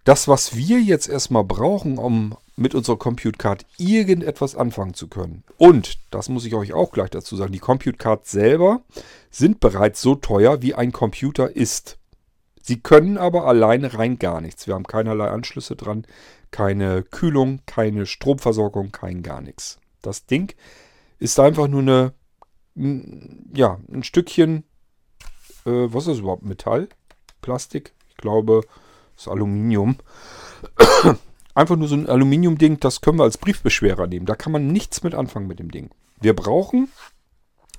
Das, 0.04 0.26
was 0.26 0.56
wir 0.56 0.80
jetzt 0.80 1.08
erstmal 1.08 1.44
brauchen, 1.44 1.98
um 1.98 2.34
mit 2.56 2.74
unserer 2.74 2.96
Compute 2.96 3.36
Card 3.36 3.66
irgendetwas 3.76 4.56
anfangen 4.56 4.94
zu 4.94 5.08
können. 5.08 5.44
Und, 5.58 5.98
das 6.10 6.30
muss 6.30 6.46
ich 6.46 6.54
euch 6.54 6.72
auch 6.72 6.92
gleich 6.92 7.10
dazu 7.10 7.36
sagen, 7.36 7.52
die 7.52 7.58
Compute 7.58 7.98
Card 7.98 8.26
selber 8.26 8.80
sind 9.30 9.60
bereits 9.60 10.00
so 10.00 10.14
teuer, 10.14 10.62
wie 10.62 10.74
ein 10.74 10.92
Computer 10.92 11.54
ist. 11.54 11.98
Sie 12.62 12.80
können 12.80 13.18
aber 13.18 13.46
alleine 13.46 13.94
rein 13.94 14.18
gar 14.18 14.40
nichts. 14.40 14.66
Wir 14.66 14.74
haben 14.74 14.84
keinerlei 14.84 15.28
Anschlüsse 15.28 15.76
dran, 15.76 16.06
keine 16.50 17.02
Kühlung, 17.02 17.60
keine 17.66 18.06
Stromversorgung, 18.06 18.92
kein 18.92 19.22
gar 19.22 19.40
nichts. 19.40 19.78
Das 20.02 20.26
Ding 20.26 20.54
ist 21.18 21.38
einfach 21.40 21.68
nur 21.68 21.82
eine, 21.82 22.12
ja, 23.54 23.78
ein 23.92 24.02
Stückchen, 24.02 24.64
äh, 25.64 25.92
was 25.92 26.06
ist 26.06 26.20
überhaupt? 26.20 26.44
Metall? 26.44 26.88
Plastik? 27.42 27.92
Ich 28.08 28.16
glaube, 28.16 28.62
das 29.14 29.26
ist 29.26 29.28
Aluminium. 29.28 29.96
einfach 31.54 31.76
nur 31.76 31.88
so 31.88 31.96
ein 31.96 32.08
Aluminiumding, 32.08 32.80
das 32.80 33.00
können 33.00 33.18
wir 33.18 33.24
als 33.24 33.38
Briefbeschwerer 33.38 34.06
nehmen. 34.06 34.26
Da 34.26 34.34
kann 34.34 34.52
man 34.52 34.68
nichts 34.68 35.02
mit 35.02 35.14
anfangen 35.14 35.46
mit 35.46 35.58
dem 35.58 35.70
Ding. 35.70 35.90
Wir 36.20 36.34
brauchen 36.34 36.88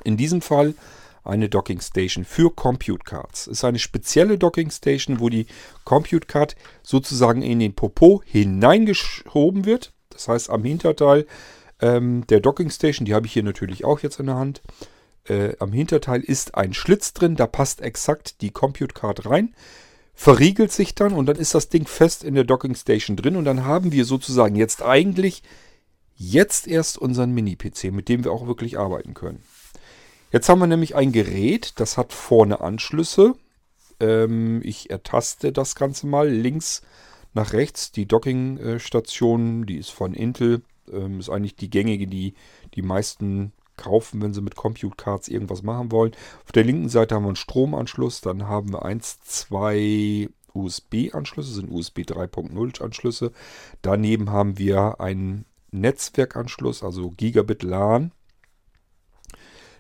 in 0.04 0.18
diesem 0.18 0.42
Fall 0.42 0.76
eine 1.24 1.50
Docking 1.50 1.82
Station 1.82 2.26
für 2.26 2.52
Compute 2.52 3.04
Cards. 3.04 3.48
Ist 3.48 3.64
eine 3.64 3.80
spezielle 3.80 4.38
Docking 4.38 4.72
Station, 4.72 5.20
wo 5.20 5.30
die 5.30 5.48
Compute 5.84 6.28
Card 6.28 6.56
sozusagen 6.84 7.42
in 7.42 7.60
den 7.60 7.76
Popo 7.76 8.22
hineingeschoben 8.26 9.66
wird. 9.66 9.94
Das 10.10 10.28
heißt, 10.28 10.50
am 10.50 10.64
Hinterteil 10.64 11.26
ähm, 11.82 12.26
der 12.28 12.40
Docking 12.40 12.70
Station, 12.70 13.06
die 13.06 13.14
habe 13.14 13.26
ich 13.26 13.34
hier 13.34 13.44
natürlich 13.44 13.86
auch 13.86 14.00
jetzt 14.00 14.20
in 14.20 14.28
der 14.28 14.36
Hand, 14.36 14.62
äh, 15.26 15.56
am 15.60 15.72
Hinterteil 15.72 16.22
ist 16.22 16.56
ein 16.56 16.74
Schlitz 16.74 17.14
drin, 17.14 17.36
da 17.36 17.48
passt 17.48 17.82
exakt 17.82 18.42
die 18.42 18.52
Compute 18.52 18.94
Card 18.94 19.26
rein, 19.26 19.54
verriegelt 20.14 20.72
sich 20.72 20.96
dann 20.96 21.14
und 21.14 21.28
dann 21.28 21.38
ist 21.38 21.56
das 21.56 21.70
Ding 21.70 21.88
fest 21.88 22.24
in 22.24 22.36
der 22.36 22.44
Docking 22.44 22.76
Station 22.76 23.16
drin 23.16 23.36
und 23.36 23.46
dann 23.46 23.64
haben 23.64 23.92
wir 23.92 24.06
sozusagen 24.06 24.56
jetzt 24.56 24.82
eigentlich 24.82 25.44
jetzt 26.16 26.68
erst 26.68 26.98
unseren 26.98 27.32
Mini-PC, 27.32 27.92
mit 27.92 28.10
dem 28.10 28.26
wir 28.26 28.32
auch 28.32 28.46
wirklich 28.46 28.78
arbeiten 28.78 29.14
können. 29.14 29.42
Jetzt 30.32 30.48
haben 30.48 30.60
wir 30.60 30.68
nämlich 30.68 30.96
ein 30.96 31.12
Gerät, 31.12 31.80
das 31.80 31.98
hat 31.98 32.14
vorne 32.14 32.62
Anschlüsse. 32.62 33.34
Ähm, 34.00 34.62
ich 34.64 34.90
ertaste 34.90 35.52
das 35.52 35.76
Ganze 35.76 36.06
mal 36.08 36.30
links 36.30 36.82
nach 37.34 37.54
rechts. 37.54 37.92
Die 37.92 38.08
Docking-Station, 38.08 39.66
die 39.66 39.78
ist 39.78 39.90
von 39.90 40.14
Intel, 40.14 40.62
ähm, 40.92 41.20
ist 41.20 41.30
eigentlich 41.30 41.56
die 41.56 41.70
gängige, 41.70 42.08
die 42.08 42.36
die 42.76 42.82
meisten 42.82 43.54
kaufen, 43.76 44.22
wenn 44.22 44.34
sie 44.34 44.42
mit 44.42 44.56
Compute 44.56 44.96
Cards 44.98 45.30
irgendwas 45.30 45.64
machen 45.64 45.92
wollen. 45.92 46.12
Auf 46.46 46.52
der 46.52 46.64
linken 46.64 46.90
Seite 46.90 47.16
haben 47.16 47.24
wir 47.24 47.30
einen 47.30 47.36
Stromanschluss, 47.36 48.22
dann 48.22 48.48
haben 48.48 48.72
wir 48.72 48.84
eins, 48.84 49.20
zwei 49.22 50.30
USB-Anschlüsse, 50.54 51.54
sind 51.54 51.72
USB 51.72 52.00
3.0 52.00 52.82
Anschlüsse. 52.82 53.32
Daneben 53.82 54.32
haben 54.32 54.58
wir 54.58 55.00
einen 55.00 55.46
Netzwerkanschluss, 55.72 56.84
also 56.84 57.12
Gigabit 57.12 57.64
LAN. 57.64 58.12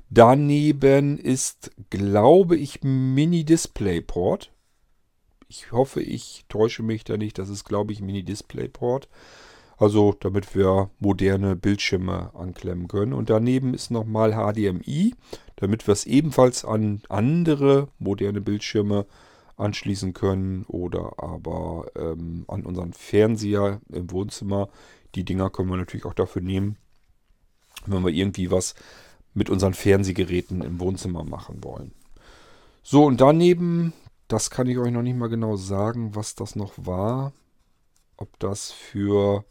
Daneben 0.10 1.20
ist, 1.20 1.72
glaube 1.90 2.58
ich, 2.58 2.80
Mini-Display-Port. 2.84 4.52
Ich 5.48 5.72
hoffe, 5.72 6.02
ich 6.02 6.46
täusche 6.50 6.82
mich 6.82 7.04
da 7.04 7.18
nicht. 7.18 7.38
Das 7.38 7.50
ist, 7.50 7.64
glaube 7.64 7.94
ich, 7.94 8.02
Mini-Display-Port. 8.02 9.08
Also 9.78 10.14
damit 10.20 10.56
wir 10.56 10.90
moderne 11.00 11.56
Bildschirme 11.56 12.32
anklemmen 12.34 12.88
können. 12.88 13.14
Und 13.14 13.30
daneben 13.30 13.74
ist 13.74 13.92
nochmal 13.92 14.34
HDMI, 14.34 15.16
damit 15.56 15.88
wir 15.88 15.94
es 15.94 16.06
ebenfalls 16.06 16.66
an 16.66 17.02
andere 17.08 17.88
moderne 17.98 18.42
Bildschirme 18.42 19.06
anschließen 19.56 20.14
können 20.14 20.66
oder 20.68 21.14
aber 21.18 21.86
ähm, 21.96 22.46
an 22.48 22.66
unseren 22.66 22.94
Fernseher 22.94 23.80
im 23.90 24.12
Wohnzimmer. 24.12 24.70
Die 25.16 25.24
Dinger 25.24 25.50
können 25.50 25.70
wir 25.70 25.78
natürlich 25.78 26.06
auch 26.06 26.14
dafür 26.14 26.42
nehmen, 26.42 26.78
wenn 27.86 28.04
wir 28.04 28.12
irgendwie 28.12 28.52
was 28.52 28.76
mit 29.34 29.50
unseren 29.50 29.74
Fernsehgeräten 29.74 30.62
im 30.62 30.80
Wohnzimmer 30.80 31.24
machen 31.24 31.64
wollen. 31.64 31.92
So, 32.84 33.06
und 33.06 33.22
daneben, 33.22 33.94
das 34.28 34.50
kann 34.50 34.68
ich 34.68 34.78
euch 34.78 34.92
noch 34.92 35.02
nicht 35.02 35.18
mal 35.18 35.30
genau 35.30 35.56
sagen, 35.56 36.16
was 36.16 36.36
das 36.36 36.56
noch 36.56 36.74
war. 36.78 37.34
Ob 38.18 38.38
das 38.40 38.72
für 38.72 39.46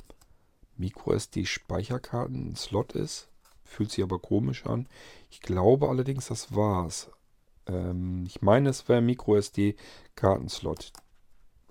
MicroSD-Speicherkarten 0.76 2.50
ein 2.50 2.56
Slot 2.56 2.92
ist. 2.92 3.28
Fühlt 3.64 3.90
sich 3.90 4.02
aber 4.02 4.18
komisch 4.18 4.66
an. 4.66 4.88
Ich 5.30 5.40
glaube 5.40 5.88
allerdings, 5.88 6.28
das 6.28 6.54
war's. 6.54 7.10
Ähm, 7.66 8.24
ich 8.26 8.42
meine, 8.42 8.70
es 8.70 8.88
wäre 8.88 9.00
MicroSD-Kartenslot 9.00 10.92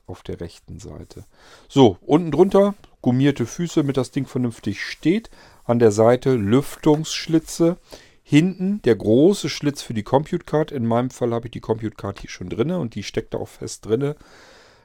auf 0.05 0.23
der 0.23 0.39
rechten 0.39 0.79
Seite. 0.79 1.25
So, 1.67 1.97
unten 2.01 2.31
drunter 2.31 2.75
gummierte 3.01 3.45
Füße, 3.45 3.81
damit 3.81 3.97
das 3.97 4.11
Ding 4.11 4.25
vernünftig 4.25 4.83
steht. 4.83 5.29
An 5.67 5.79
der 5.79 5.91
Seite 5.91 6.33
Lüftungsschlitze. 6.35 7.77
Hinten 8.23 8.81
der 8.83 8.95
große 8.95 9.49
Schlitz 9.49 9.81
für 9.81 9.93
die 9.93 10.03
Compute 10.03 10.45
Card. 10.45 10.71
In 10.71 10.85
meinem 10.85 11.09
Fall 11.09 11.33
habe 11.33 11.47
ich 11.47 11.51
die 11.51 11.59
Compute 11.59 11.95
Card 11.95 12.21
hier 12.21 12.29
schon 12.29 12.49
drin 12.49 12.71
und 12.71 12.95
die 12.95 13.03
steckt 13.03 13.33
da 13.33 13.37
auch 13.37 13.49
fest 13.49 13.85
drin. 13.85 14.15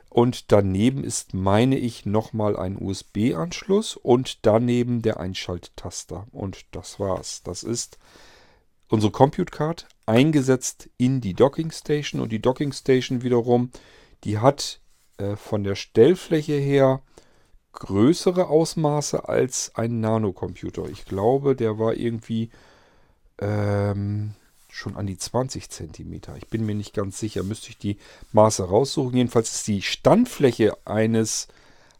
Und 0.09 0.51
daneben 0.51 1.05
ist, 1.05 1.35
meine 1.35 1.79
ich, 1.79 2.05
nochmal 2.05 2.57
ein 2.57 2.77
USB-Anschluss 2.77 3.97
und 3.97 4.45
daneben 4.45 5.03
der 5.03 5.21
Einschalttaster. 5.21 6.27
Und 6.33 6.67
das 6.73 6.99
war's. 6.99 7.43
Das 7.45 7.62
ist 7.62 7.99
unsere 8.89 9.12
Compute 9.12 9.53
Card 9.53 9.87
eingesetzt 10.07 10.91
in 10.99 11.21
die 11.21 11.35
Docking 11.35 11.71
Station. 11.71 12.21
Und 12.21 12.33
die 12.33 12.43
Docking 12.43 12.73
Station 12.73 13.23
wiederum, 13.23 13.71
die 14.25 14.39
hat 14.39 14.81
äh, 15.19 15.37
von 15.37 15.62
der 15.62 15.77
Stellfläche 15.77 16.55
her 16.55 17.03
größere 17.73 18.49
Ausmaße 18.49 19.29
als 19.29 19.73
ein 19.75 20.00
Nanocomputer. 20.00 20.88
Ich 20.91 21.05
glaube, 21.05 21.57
der 21.57 21.79
war 21.79 21.95
irgendwie 21.95 22.50
ähm, 23.38 24.35
schon 24.69 24.97
an 24.97 25.07
die 25.07 25.19
20 25.19 25.69
cm. 25.69 26.21
Ich 26.37 26.49
bin 26.49 26.64
mir 26.64 26.75
nicht 26.75 26.95
ganz 26.95 27.19
sicher, 27.19 27.43
müsste 27.43 27.71
ich 27.71 27.79
die 27.79 27.99
Maße 28.33 28.64
raussuchen. 28.64 29.17
Jedenfalls 29.17 29.55
ist 29.55 29.69
die 29.69 29.83
Standfläche 29.83 30.76
eines, 30.87 31.49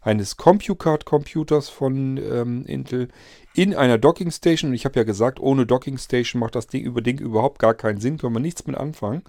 eines 0.03 0.37
CompuCard-Computers 0.37 1.69
von 1.69 2.17
ähm, 2.17 2.65
Intel 2.65 3.07
in 3.53 3.75
einer 3.75 3.97
Docking 3.97 4.31
Station. 4.31 4.71
Und 4.71 4.75
ich 4.75 4.85
habe 4.85 4.99
ja 4.99 5.03
gesagt, 5.03 5.39
ohne 5.39 5.65
Docking 5.65 5.97
Station 5.97 6.39
macht 6.39 6.55
das 6.55 6.67
Ding 6.67 6.83
über 6.83 7.01
Ding 7.01 7.19
überhaupt 7.19 7.59
gar 7.59 7.73
keinen 7.73 7.99
Sinn, 7.99 8.17
können 8.17 8.33
wir 8.33 8.39
nichts 8.39 8.65
mit 8.65 8.75
anfangen. 8.75 9.23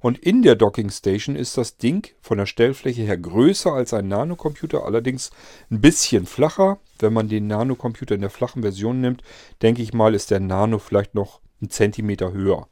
Und 0.00 0.18
in 0.18 0.42
der 0.42 0.56
Docking 0.56 0.90
Station 0.90 1.36
ist 1.36 1.58
das 1.58 1.76
Ding 1.76 2.08
von 2.20 2.38
der 2.38 2.46
Stellfläche 2.46 3.02
her 3.02 3.18
größer 3.18 3.72
als 3.72 3.92
ein 3.92 4.08
Nanocomputer, 4.08 4.84
allerdings 4.84 5.30
ein 5.70 5.80
bisschen 5.80 6.26
flacher. 6.26 6.78
Wenn 6.98 7.12
man 7.12 7.28
den 7.28 7.46
Nanocomputer 7.46 8.14
in 8.14 8.20
der 8.20 8.30
flachen 8.30 8.62
Version 8.62 9.00
nimmt, 9.00 9.22
denke 9.62 9.82
ich 9.82 9.92
mal, 9.92 10.14
ist 10.14 10.30
der 10.30 10.40
Nano 10.40 10.78
vielleicht 10.78 11.14
noch 11.14 11.40
einen 11.60 11.70
Zentimeter 11.70 12.32
höher. 12.32 12.68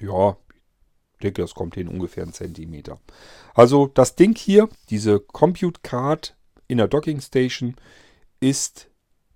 Ja, 0.00 0.36
ich 1.16 1.22
denke, 1.22 1.40
das 1.40 1.54
kommt 1.54 1.74
hin 1.74 1.88
ungefähr 1.88 2.24
einen 2.24 2.34
Zentimeter. 2.34 3.00
Also 3.54 3.86
das 3.86 4.16
Ding 4.16 4.36
hier, 4.36 4.68
diese 4.90 5.18
Compute 5.18 5.80
Card 5.82 6.36
in 6.68 6.76
der 6.76 6.88
Docking 6.88 7.22
Station, 7.22 7.74
ist 8.38 8.90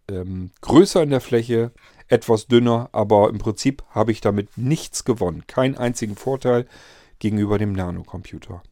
ähm, 0.09 0.51
größer 0.61 1.03
in 1.03 1.11
der 1.11 1.23
Fläche, 1.23 1.73
etwas 2.09 2.49
dünner, 2.49 2.90
aber 2.93 3.31
im 3.31 3.38
Prinzip 3.38 3.83
habe 3.90 4.12
ich 4.12 4.21
damit 4.21 4.59
nichts 4.59 5.05
gewonnen. 5.05 5.47
Keinen 5.47 5.77
einzigen 5.77 6.16
Vorteil 6.16 6.66
gegenüber 7.19 7.57
dem 7.57 7.73
Nanocomputer. 7.73 8.62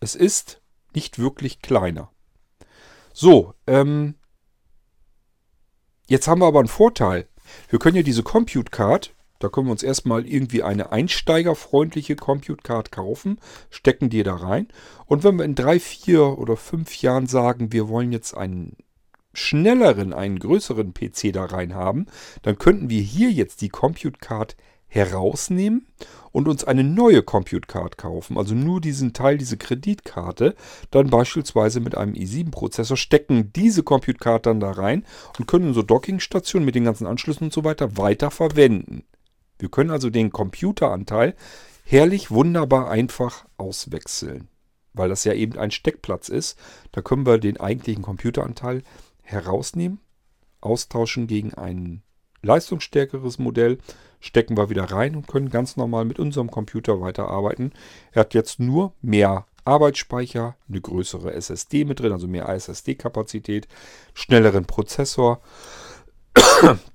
Es 0.00 0.14
ist 0.14 0.62
nicht 0.94 1.18
wirklich 1.18 1.60
kleiner. 1.60 2.10
So, 3.12 3.54
ähm, 3.66 4.14
jetzt 6.08 6.26
haben 6.26 6.40
wir 6.40 6.46
aber 6.46 6.60
einen 6.60 6.68
Vorteil. 6.68 7.28
Wir 7.68 7.78
können 7.78 7.96
ja 7.96 8.02
diese 8.02 8.22
Compute 8.22 8.70
Card, 8.70 9.13
da 9.38 9.48
können 9.48 9.66
wir 9.66 9.72
uns 9.72 9.82
erstmal 9.82 10.26
irgendwie 10.26 10.62
eine 10.62 10.92
einsteigerfreundliche 10.92 12.16
Compute 12.16 12.62
Card 12.62 12.92
kaufen, 12.92 13.38
stecken 13.70 14.10
die 14.10 14.22
da 14.22 14.36
rein. 14.36 14.68
Und 15.06 15.24
wenn 15.24 15.36
wir 15.36 15.44
in 15.44 15.54
drei, 15.54 15.80
vier 15.80 16.38
oder 16.38 16.56
fünf 16.56 17.00
Jahren 17.02 17.26
sagen, 17.26 17.72
wir 17.72 17.88
wollen 17.88 18.12
jetzt 18.12 18.34
einen 18.34 18.76
schnelleren, 19.32 20.12
einen 20.12 20.38
größeren 20.38 20.94
PC 20.94 21.32
da 21.32 21.44
rein 21.46 21.74
haben, 21.74 22.06
dann 22.42 22.58
könnten 22.58 22.88
wir 22.88 23.02
hier 23.02 23.30
jetzt 23.30 23.60
die 23.60 23.68
Compute 23.68 24.18
Card 24.20 24.56
herausnehmen 24.86 25.86
und 26.30 26.48
uns 26.48 26.64
eine 26.64 26.84
neue 26.84 27.22
Compute 27.22 27.66
Card 27.66 27.98
kaufen, 27.98 28.38
also 28.38 28.54
nur 28.54 28.80
diesen 28.80 29.12
Teil, 29.12 29.38
diese 29.38 29.56
Kreditkarte, 29.56 30.54
dann 30.90 31.10
beispielsweise 31.10 31.80
mit 31.80 31.96
einem 31.96 32.14
i7-Prozessor, 32.14 32.96
stecken 32.96 33.52
diese 33.52 33.82
Compute 33.82 34.18
Card 34.18 34.46
dann 34.46 34.60
da 34.60 34.70
rein 34.70 35.04
und 35.38 35.46
können 35.46 35.68
unsere 35.68 35.84
Dockingstation 35.84 36.64
mit 36.64 36.76
den 36.76 36.84
ganzen 36.84 37.06
Anschlüssen 37.06 37.44
und 37.44 37.52
so 37.52 37.64
weiter 37.64 37.96
weiter 37.96 38.30
verwenden. 38.30 39.04
Wir 39.58 39.68
können 39.70 39.90
also 39.90 40.10
den 40.10 40.30
Computeranteil 40.30 41.34
herrlich 41.84 42.30
wunderbar 42.30 42.90
einfach 42.90 43.44
auswechseln, 43.56 44.48
weil 44.92 45.08
das 45.08 45.24
ja 45.24 45.34
eben 45.34 45.58
ein 45.58 45.70
Steckplatz 45.70 46.28
ist. 46.28 46.58
Da 46.92 47.02
können 47.02 47.26
wir 47.26 47.38
den 47.38 47.60
eigentlichen 47.60 48.02
Computeranteil 48.02 48.82
herausnehmen, 49.22 50.00
austauschen 50.60 51.26
gegen 51.26 51.54
ein 51.54 52.02
leistungsstärkeres 52.42 53.38
Modell, 53.38 53.78
stecken 54.20 54.56
wir 54.56 54.70
wieder 54.70 54.84
rein 54.84 55.16
und 55.16 55.26
können 55.26 55.50
ganz 55.50 55.76
normal 55.76 56.04
mit 56.04 56.18
unserem 56.18 56.50
Computer 56.50 57.00
weiterarbeiten. 57.00 57.72
Er 58.12 58.20
hat 58.20 58.34
jetzt 58.34 58.60
nur 58.60 58.92
mehr 59.02 59.46
Arbeitsspeicher, 59.64 60.56
eine 60.68 60.80
größere 60.80 61.32
SSD 61.32 61.84
mit 61.84 62.00
drin, 62.00 62.12
also 62.12 62.26
mehr 62.26 62.48
SSD-Kapazität, 62.48 63.66
schnelleren 64.12 64.66
Prozessor. 64.66 65.40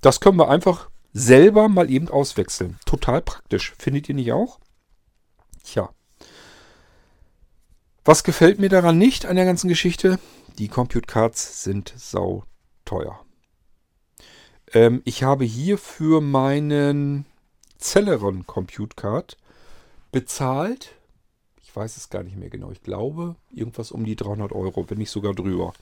Das 0.00 0.20
können 0.20 0.38
wir 0.38 0.48
einfach 0.48 0.89
selber 1.12 1.68
mal 1.68 1.90
eben 1.90 2.08
auswechseln. 2.08 2.78
Total 2.86 3.22
praktisch. 3.22 3.74
Findet 3.78 4.08
ihr 4.08 4.14
nicht 4.14 4.32
auch? 4.32 4.60
Tja. 5.64 5.90
Was 8.04 8.24
gefällt 8.24 8.58
mir 8.58 8.68
daran 8.68 8.98
nicht 8.98 9.26
an 9.26 9.36
der 9.36 9.44
ganzen 9.44 9.68
Geschichte? 9.68 10.18
Die 10.58 10.68
Compute 10.68 11.06
Cards 11.06 11.62
sind 11.62 11.92
sau 11.96 12.44
teuer. 12.84 13.20
Ähm, 14.72 15.02
ich 15.04 15.22
habe 15.22 15.44
hier 15.44 15.78
für 15.78 16.20
meinen 16.20 17.26
Celeron 17.78 18.46
Compute 18.46 18.96
Card 18.96 19.36
bezahlt. 20.12 20.94
Ich 21.62 21.74
weiß 21.74 21.96
es 21.96 22.10
gar 22.10 22.22
nicht 22.22 22.36
mehr 22.36 22.50
genau. 22.50 22.70
Ich 22.70 22.82
glaube, 22.82 23.36
irgendwas 23.50 23.92
um 23.92 24.04
die 24.04 24.16
300 24.16 24.52
Euro, 24.52 24.88
wenn 24.88 24.98
nicht 24.98 25.10
sogar 25.10 25.34
drüber. 25.34 25.72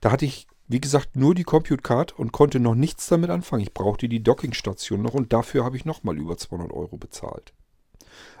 Da 0.00 0.12
hatte 0.12 0.24
ich 0.24 0.46
wie 0.66 0.80
gesagt, 0.80 1.16
nur 1.16 1.34
die 1.34 1.44
Compute 1.44 1.82
Card 1.82 2.18
und 2.18 2.32
konnte 2.32 2.58
noch 2.58 2.74
nichts 2.74 3.08
damit 3.08 3.30
anfangen. 3.30 3.62
Ich 3.62 3.74
brauchte 3.74 4.08
die 4.08 4.22
Dockingstation 4.22 5.02
noch 5.02 5.14
und 5.14 5.32
dafür 5.32 5.64
habe 5.64 5.76
ich 5.76 5.84
nochmal 5.84 6.16
über 6.16 6.36
200 6.36 6.72
Euro 6.72 6.96
bezahlt. 6.96 7.52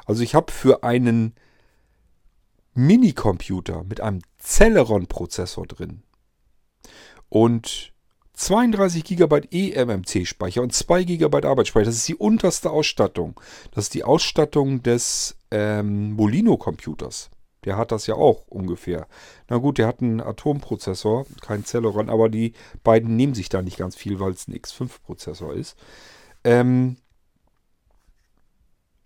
Also 0.06 0.22
ich 0.22 0.34
habe 0.34 0.50
für 0.50 0.82
einen 0.82 1.34
Minicomputer 2.74 3.84
mit 3.84 4.00
einem 4.00 4.20
Celeron-Prozessor 4.38 5.66
drin 5.66 6.02
und 7.28 7.92
32 8.34 9.04
GB 9.04 9.48
eMMC-Speicher 9.50 10.62
und 10.62 10.72
2 10.72 11.04
GB 11.04 11.46
Arbeitsspeicher. 11.46 11.86
Das 11.86 11.96
ist 11.96 12.08
die 12.08 12.16
unterste 12.16 12.70
Ausstattung. 12.70 13.40
Das 13.70 13.84
ist 13.84 13.94
die 13.94 14.02
Ausstattung 14.02 14.82
des 14.82 15.36
ähm, 15.50 16.12
Molino-Computers. 16.12 17.30
Der 17.64 17.76
hat 17.76 17.92
das 17.92 18.06
ja 18.06 18.14
auch 18.14 18.46
ungefähr. 18.46 19.06
Na 19.48 19.56
gut, 19.56 19.78
der 19.78 19.86
hat 19.86 20.00
einen 20.00 20.20
Atomprozessor, 20.20 21.26
kein 21.40 21.64
Celeron, 21.64 22.10
aber 22.10 22.28
die 22.28 22.52
beiden 22.82 23.16
nehmen 23.16 23.34
sich 23.34 23.48
da 23.48 23.62
nicht 23.62 23.78
ganz 23.78 23.96
viel, 23.96 24.20
weil 24.20 24.32
es 24.32 24.48
ein 24.48 24.54
X5-Prozessor 24.54 25.54
ist. 25.54 25.76
Ähm 26.44 26.96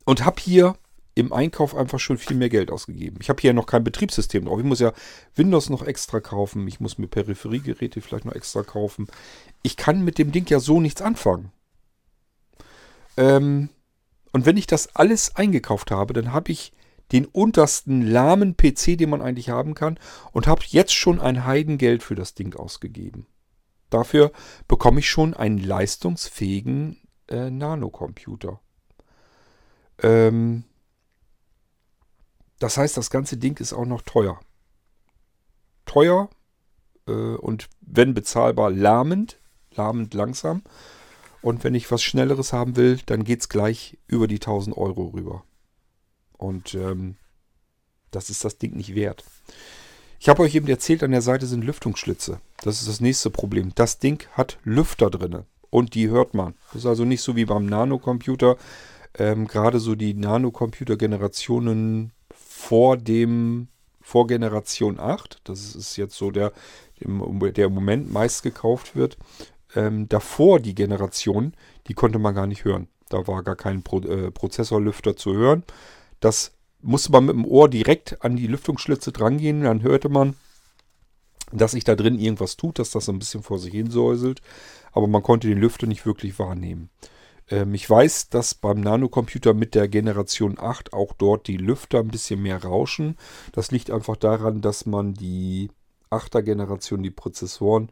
und 0.04 0.24
habe 0.24 0.40
hier 0.40 0.74
im 1.14 1.32
Einkauf 1.32 1.74
einfach 1.74 1.98
schon 1.98 2.16
viel 2.16 2.36
mehr 2.36 2.48
Geld 2.48 2.70
ausgegeben. 2.70 3.18
Ich 3.20 3.28
habe 3.28 3.40
hier 3.40 3.52
noch 3.52 3.66
kein 3.66 3.82
Betriebssystem 3.82 4.44
drauf. 4.44 4.58
Ich 4.58 4.64
muss 4.64 4.78
ja 4.78 4.92
Windows 5.34 5.68
noch 5.68 5.82
extra 5.82 6.20
kaufen. 6.20 6.66
Ich 6.68 6.78
muss 6.78 6.96
mir 6.96 7.08
Peripheriegeräte 7.08 8.00
vielleicht 8.00 8.24
noch 8.24 8.34
extra 8.34 8.62
kaufen. 8.62 9.08
Ich 9.62 9.76
kann 9.76 10.04
mit 10.04 10.16
dem 10.18 10.30
Ding 10.30 10.46
ja 10.48 10.60
so 10.60 10.80
nichts 10.80 11.02
anfangen. 11.02 11.50
Ähm, 13.16 13.68
und 14.32 14.46
wenn 14.46 14.56
ich 14.56 14.68
das 14.68 14.94
alles 14.94 15.34
eingekauft 15.34 15.90
habe, 15.90 16.14
dann 16.14 16.32
habe 16.32 16.52
ich 16.52 16.72
den 17.12 17.24
untersten 17.24 18.02
lahmen 18.02 18.56
PC, 18.56 18.98
den 18.98 19.10
man 19.10 19.22
eigentlich 19.22 19.50
haben 19.50 19.74
kann 19.74 19.98
und 20.32 20.46
habe 20.46 20.62
jetzt 20.66 20.94
schon 20.94 21.20
ein 21.20 21.44
Heidengeld 21.44 22.02
für 22.02 22.14
das 22.14 22.34
Ding 22.34 22.54
ausgegeben. 22.54 23.26
Dafür 23.90 24.32
bekomme 24.66 25.00
ich 25.00 25.08
schon 25.08 25.34
einen 25.34 25.58
leistungsfähigen 25.58 26.98
äh, 27.28 27.50
Nanocomputer. 27.50 28.60
Ähm, 30.02 30.64
das 32.58 32.76
heißt, 32.76 32.96
das 32.96 33.10
ganze 33.10 33.36
Ding 33.36 33.58
ist 33.58 33.72
auch 33.72 33.86
noch 33.86 34.02
teuer. 34.02 34.40
Teuer 35.86 36.28
äh, 37.06 37.12
und 37.12 37.68
wenn 37.80 38.14
bezahlbar 38.14 38.70
lahmend, 38.70 39.40
lahmend 39.74 40.14
langsam. 40.14 40.62
Und 41.40 41.64
wenn 41.64 41.74
ich 41.74 41.90
was 41.90 42.02
Schnelleres 42.02 42.52
haben 42.52 42.76
will, 42.76 42.98
dann 43.06 43.24
geht 43.24 43.40
es 43.40 43.48
gleich 43.48 43.96
über 44.06 44.26
die 44.26 44.36
1000 44.36 44.76
Euro 44.76 45.06
rüber. 45.06 45.44
Und 46.38 46.74
ähm, 46.74 47.16
das 48.10 48.30
ist 48.30 48.44
das 48.44 48.58
Ding 48.58 48.76
nicht 48.76 48.94
wert. 48.94 49.24
Ich 50.20 50.28
habe 50.28 50.42
euch 50.42 50.54
eben 50.54 50.66
erzählt, 50.66 51.02
an 51.02 51.12
der 51.12 51.22
Seite 51.22 51.46
sind 51.46 51.64
Lüftungsschlitze. 51.64 52.40
Das 52.62 52.80
ist 52.80 52.88
das 52.88 53.00
nächste 53.00 53.30
Problem. 53.30 53.72
Das 53.74 53.98
Ding 53.98 54.26
hat 54.32 54.58
Lüfter 54.64 55.10
drin 55.10 55.44
und 55.70 55.94
die 55.94 56.08
hört 56.08 56.34
man. 56.34 56.54
Das 56.68 56.82
ist 56.82 56.86
also 56.86 57.04
nicht 57.04 57.22
so 57.22 57.36
wie 57.36 57.44
beim 57.44 57.66
Nanocomputer. 57.66 58.56
Ähm, 59.16 59.46
Gerade 59.46 59.78
so 59.78 59.94
die 59.94 60.14
Nanocomputer-Generationen 60.14 62.12
vor 62.34 62.96
dem 62.96 63.68
vor 64.00 64.26
Generation 64.26 64.98
8, 64.98 65.40
das 65.44 65.74
ist 65.76 65.96
jetzt 65.98 66.16
so 66.16 66.30
der, 66.30 66.52
der 66.98 67.66
im 67.66 67.74
Moment 67.74 68.10
meist 68.10 68.42
gekauft 68.42 68.96
wird. 68.96 69.18
Ähm, 69.74 70.08
davor 70.08 70.60
die 70.60 70.74
Generation, 70.74 71.52
die 71.88 71.94
konnte 71.94 72.18
man 72.18 72.34
gar 72.34 72.46
nicht 72.46 72.64
hören. 72.64 72.88
Da 73.10 73.26
war 73.26 73.42
gar 73.42 73.56
kein 73.56 73.82
Pro, 73.82 74.00
äh, 74.00 74.30
Prozessorlüfter 74.30 75.14
zu 75.14 75.34
hören. 75.34 75.62
Das 76.20 76.52
musste 76.80 77.12
man 77.12 77.26
mit 77.26 77.34
dem 77.34 77.44
Ohr 77.44 77.68
direkt 77.68 78.24
an 78.24 78.36
die 78.36 78.46
Lüftungsschlitze 78.46 79.12
drangehen. 79.12 79.62
Dann 79.62 79.82
hörte 79.82 80.08
man, 80.08 80.36
dass 81.52 81.72
sich 81.72 81.84
da 81.84 81.94
drin 81.94 82.18
irgendwas 82.18 82.56
tut, 82.56 82.78
dass 82.78 82.90
das 82.90 83.06
so 83.06 83.12
ein 83.12 83.18
bisschen 83.18 83.42
vor 83.42 83.58
sich 83.58 83.72
hin 83.72 83.90
säuselt. 83.90 84.42
Aber 84.92 85.06
man 85.06 85.22
konnte 85.22 85.48
den 85.48 85.58
Lüfter 85.58 85.86
nicht 85.86 86.06
wirklich 86.06 86.38
wahrnehmen. 86.38 86.90
Ähm, 87.50 87.74
ich 87.74 87.88
weiß, 87.88 88.28
dass 88.28 88.54
beim 88.54 88.80
Nanocomputer 88.80 89.54
mit 89.54 89.74
der 89.74 89.88
Generation 89.88 90.58
8 90.58 90.92
auch 90.92 91.12
dort 91.12 91.46
die 91.46 91.56
Lüfter 91.56 92.00
ein 92.00 92.08
bisschen 92.08 92.42
mehr 92.42 92.62
rauschen. 92.62 93.16
Das 93.52 93.70
liegt 93.70 93.90
einfach 93.90 94.16
daran, 94.16 94.60
dass 94.60 94.86
man 94.86 95.14
die 95.14 95.70
8er 96.10 96.42
Generation, 96.42 97.02
die 97.02 97.10
Prozessoren, 97.10 97.90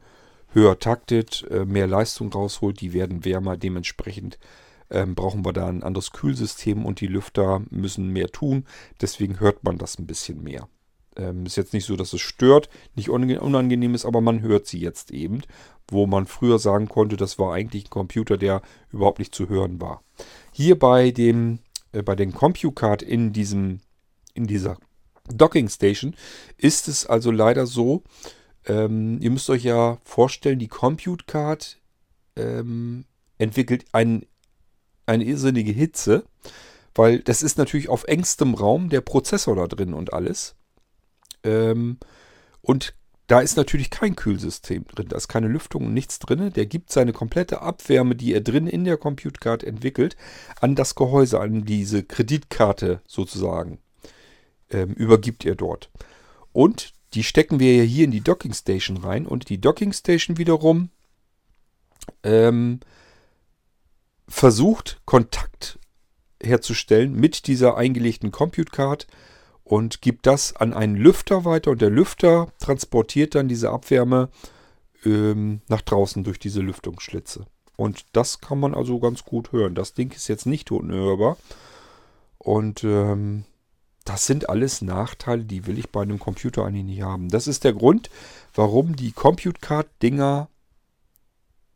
höher 0.52 0.78
taktet, 0.78 1.46
äh, 1.50 1.64
mehr 1.64 1.86
Leistung 1.86 2.32
rausholt. 2.32 2.80
Die 2.80 2.92
werden 2.92 3.24
wärmer. 3.24 3.56
Dementsprechend 3.56 4.38
ähm, 4.90 5.14
brauchen 5.14 5.44
wir 5.44 5.52
da 5.52 5.66
ein 5.66 5.82
anderes 5.82 6.12
Kühlsystem 6.12 6.84
und 6.84 7.00
die 7.00 7.06
Lüfter 7.06 7.62
müssen 7.70 8.12
mehr 8.12 8.28
tun. 8.28 8.64
Deswegen 9.00 9.40
hört 9.40 9.64
man 9.64 9.78
das 9.78 9.98
ein 9.98 10.06
bisschen 10.06 10.42
mehr. 10.42 10.68
Ähm, 11.16 11.46
ist 11.46 11.56
jetzt 11.56 11.72
nicht 11.72 11.86
so, 11.86 11.96
dass 11.96 12.12
es 12.12 12.20
stört, 12.20 12.68
nicht 12.94 13.08
unangenehm 13.08 13.94
ist, 13.94 14.04
aber 14.04 14.20
man 14.20 14.42
hört 14.42 14.66
sie 14.66 14.78
jetzt 14.78 15.10
eben, 15.10 15.42
wo 15.88 16.06
man 16.06 16.26
früher 16.26 16.58
sagen 16.58 16.88
konnte, 16.88 17.16
das 17.16 17.38
war 17.38 17.54
eigentlich 17.54 17.86
ein 17.86 17.90
Computer, 17.90 18.36
der 18.36 18.62
überhaupt 18.92 19.18
nicht 19.18 19.34
zu 19.34 19.48
hören 19.48 19.80
war. 19.80 20.02
Hier 20.52 20.78
bei 20.78 21.10
dem, 21.10 21.60
äh, 21.92 22.02
bei 22.02 22.14
den 22.14 22.32
CompuCard 22.32 23.02
in 23.02 23.32
diesem, 23.32 23.80
in 24.34 24.46
dieser 24.46 24.78
Docking 25.28 25.68
Station 25.68 26.14
ist 26.56 26.86
es 26.86 27.06
also 27.06 27.30
leider 27.30 27.66
so, 27.66 28.02
ähm, 28.66 29.18
ihr 29.20 29.30
müsst 29.30 29.48
euch 29.50 29.64
ja 29.64 29.98
vorstellen, 30.04 30.58
die 30.58 30.68
Compute 30.68 31.24
Card 31.26 31.80
ähm, 32.36 33.04
entwickelt 33.38 33.84
einen 33.92 34.26
eine 35.06 35.24
irrsinnige 35.24 35.72
Hitze, 35.72 36.24
weil 36.94 37.20
das 37.20 37.42
ist 37.42 37.58
natürlich 37.58 37.88
auf 37.88 38.04
engstem 38.04 38.54
Raum 38.54 38.88
der 38.88 39.00
Prozessor 39.00 39.56
da 39.56 39.66
drin 39.66 39.94
und 39.94 40.12
alles. 40.12 40.54
Ähm, 41.44 41.98
und 42.62 42.94
da 43.28 43.40
ist 43.40 43.56
natürlich 43.56 43.90
kein 43.90 44.14
Kühlsystem 44.14 44.84
drin, 44.86 45.08
da 45.08 45.16
ist 45.16 45.28
keine 45.28 45.48
Lüftung 45.48 45.86
und 45.86 45.94
nichts 45.94 46.18
drin. 46.18 46.52
Der 46.52 46.66
gibt 46.66 46.92
seine 46.92 47.12
komplette 47.12 47.60
Abwärme, 47.60 48.14
die 48.14 48.32
er 48.32 48.40
drin 48.40 48.68
in 48.68 48.84
der 48.84 48.96
Compute 48.96 49.40
Card 49.40 49.64
entwickelt, 49.64 50.16
an 50.60 50.76
das 50.76 50.94
Gehäuse, 50.94 51.40
an 51.40 51.64
diese 51.64 52.04
Kreditkarte 52.04 53.00
sozusagen. 53.06 53.78
Ähm, 54.70 54.92
übergibt 54.92 55.44
er 55.44 55.54
dort. 55.54 55.90
Und 56.52 56.92
die 57.14 57.24
stecken 57.24 57.60
wir 57.60 57.76
ja 57.76 57.82
hier 57.82 58.04
in 58.04 58.10
die 58.10 58.20
Docking 58.20 58.52
Station 58.52 58.96
rein 58.98 59.26
und 59.26 59.48
die 59.48 59.60
Docking 59.60 59.92
Station 59.92 60.38
wiederum 60.38 60.90
ähm, 62.22 62.80
versucht, 64.28 65.00
Kontakt 65.04 65.78
herzustellen 66.42 67.14
mit 67.14 67.46
dieser 67.46 67.76
eingelegten 67.76 68.30
Compute 68.30 68.70
Card 68.70 69.06
und 69.64 70.00
gibt 70.00 70.26
das 70.26 70.54
an 70.54 70.72
einen 70.72 70.96
Lüfter 70.96 71.44
weiter 71.44 71.72
und 71.72 71.80
der 71.80 71.90
Lüfter 71.90 72.52
transportiert 72.60 73.34
dann 73.34 73.48
diese 73.48 73.70
Abwärme 73.70 74.28
ähm, 75.04 75.60
nach 75.68 75.82
draußen 75.82 76.24
durch 76.24 76.38
diese 76.38 76.60
Lüftungsschlitze. 76.60 77.46
Und 77.76 78.04
das 78.12 78.40
kann 78.40 78.58
man 78.58 78.74
also 78.74 78.98
ganz 79.00 79.24
gut 79.24 79.52
hören. 79.52 79.74
Das 79.74 79.92
Ding 79.92 80.12
ist 80.12 80.28
jetzt 80.28 80.46
nicht 80.46 80.70
unhörbar. 80.70 81.36
Und 82.38 82.84
ähm, 82.84 83.44
das 84.04 84.26
sind 84.26 84.48
alles 84.48 84.82
Nachteile, 84.82 85.44
die 85.44 85.66
will 85.66 85.78
ich 85.78 85.90
bei 85.90 86.02
einem 86.02 86.18
Computer 86.18 86.64
eigentlich 86.64 86.84
nicht 86.84 87.02
haben. 87.02 87.28
Das 87.28 87.48
ist 87.48 87.64
der 87.64 87.72
Grund, 87.72 88.08
warum 88.54 88.94
die 88.94 89.12
Compute 89.12 89.60
Card 89.60 89.88
Dinger 90.02 90.48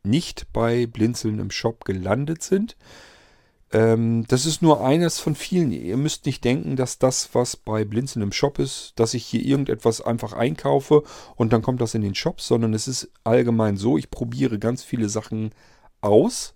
nicht 0.03 0.47
bei 0.53 0.87
Blinzeln 0.87 1.39
im 1.39 1.51
Shop 1.51 1.85
gelandet 1.85 2.43
sind. 2.43 2.75
Ähm, 3.71 4.25
das 4.27 4.45
ist 4.45 4.61
nur 4.61 4.85
eines 4.85 5.19
von 5.19 5.35
vielen. 5.35 5.71
Ihr 5.71 5.97
müsst 5.97 6.25
nicht 6.25 6.43
denken, 6.43 6.75
dass 6.75 6.99
das, 6.99 7.29
was 7.33 7.55
bei 7.55 7.85
Blinzeln 7.85 8.23
im 8.23 8.31
Shop 8.31 8.59
ist, 8.59 8.93
dass 8.97 9.13
ich 9.13 9.25
hier 9.25 9.43
irgendetwas 9.43 10.01
einfach 10.01 10.33
einkaufe 10.33 11.03
und 11.35 11.53
dann 11.53 11.61
kommt 11.61 11.81
das 11.81 11.93
in 11.93 12.01
den 12.01 12.15
Shop, 12.15 12.41
sondern 12.41 12.73
es 12.73 12.87
ist 12.87 13.09
allgemein 13.23 13.77
so, 13.77 13.97
ich 13.97 14.09
probiere 14.09 14.59
ganz 14.59 14.83
viele 14.83 15.09
Sachen 15.09 15.51
aus. 16.01 16.53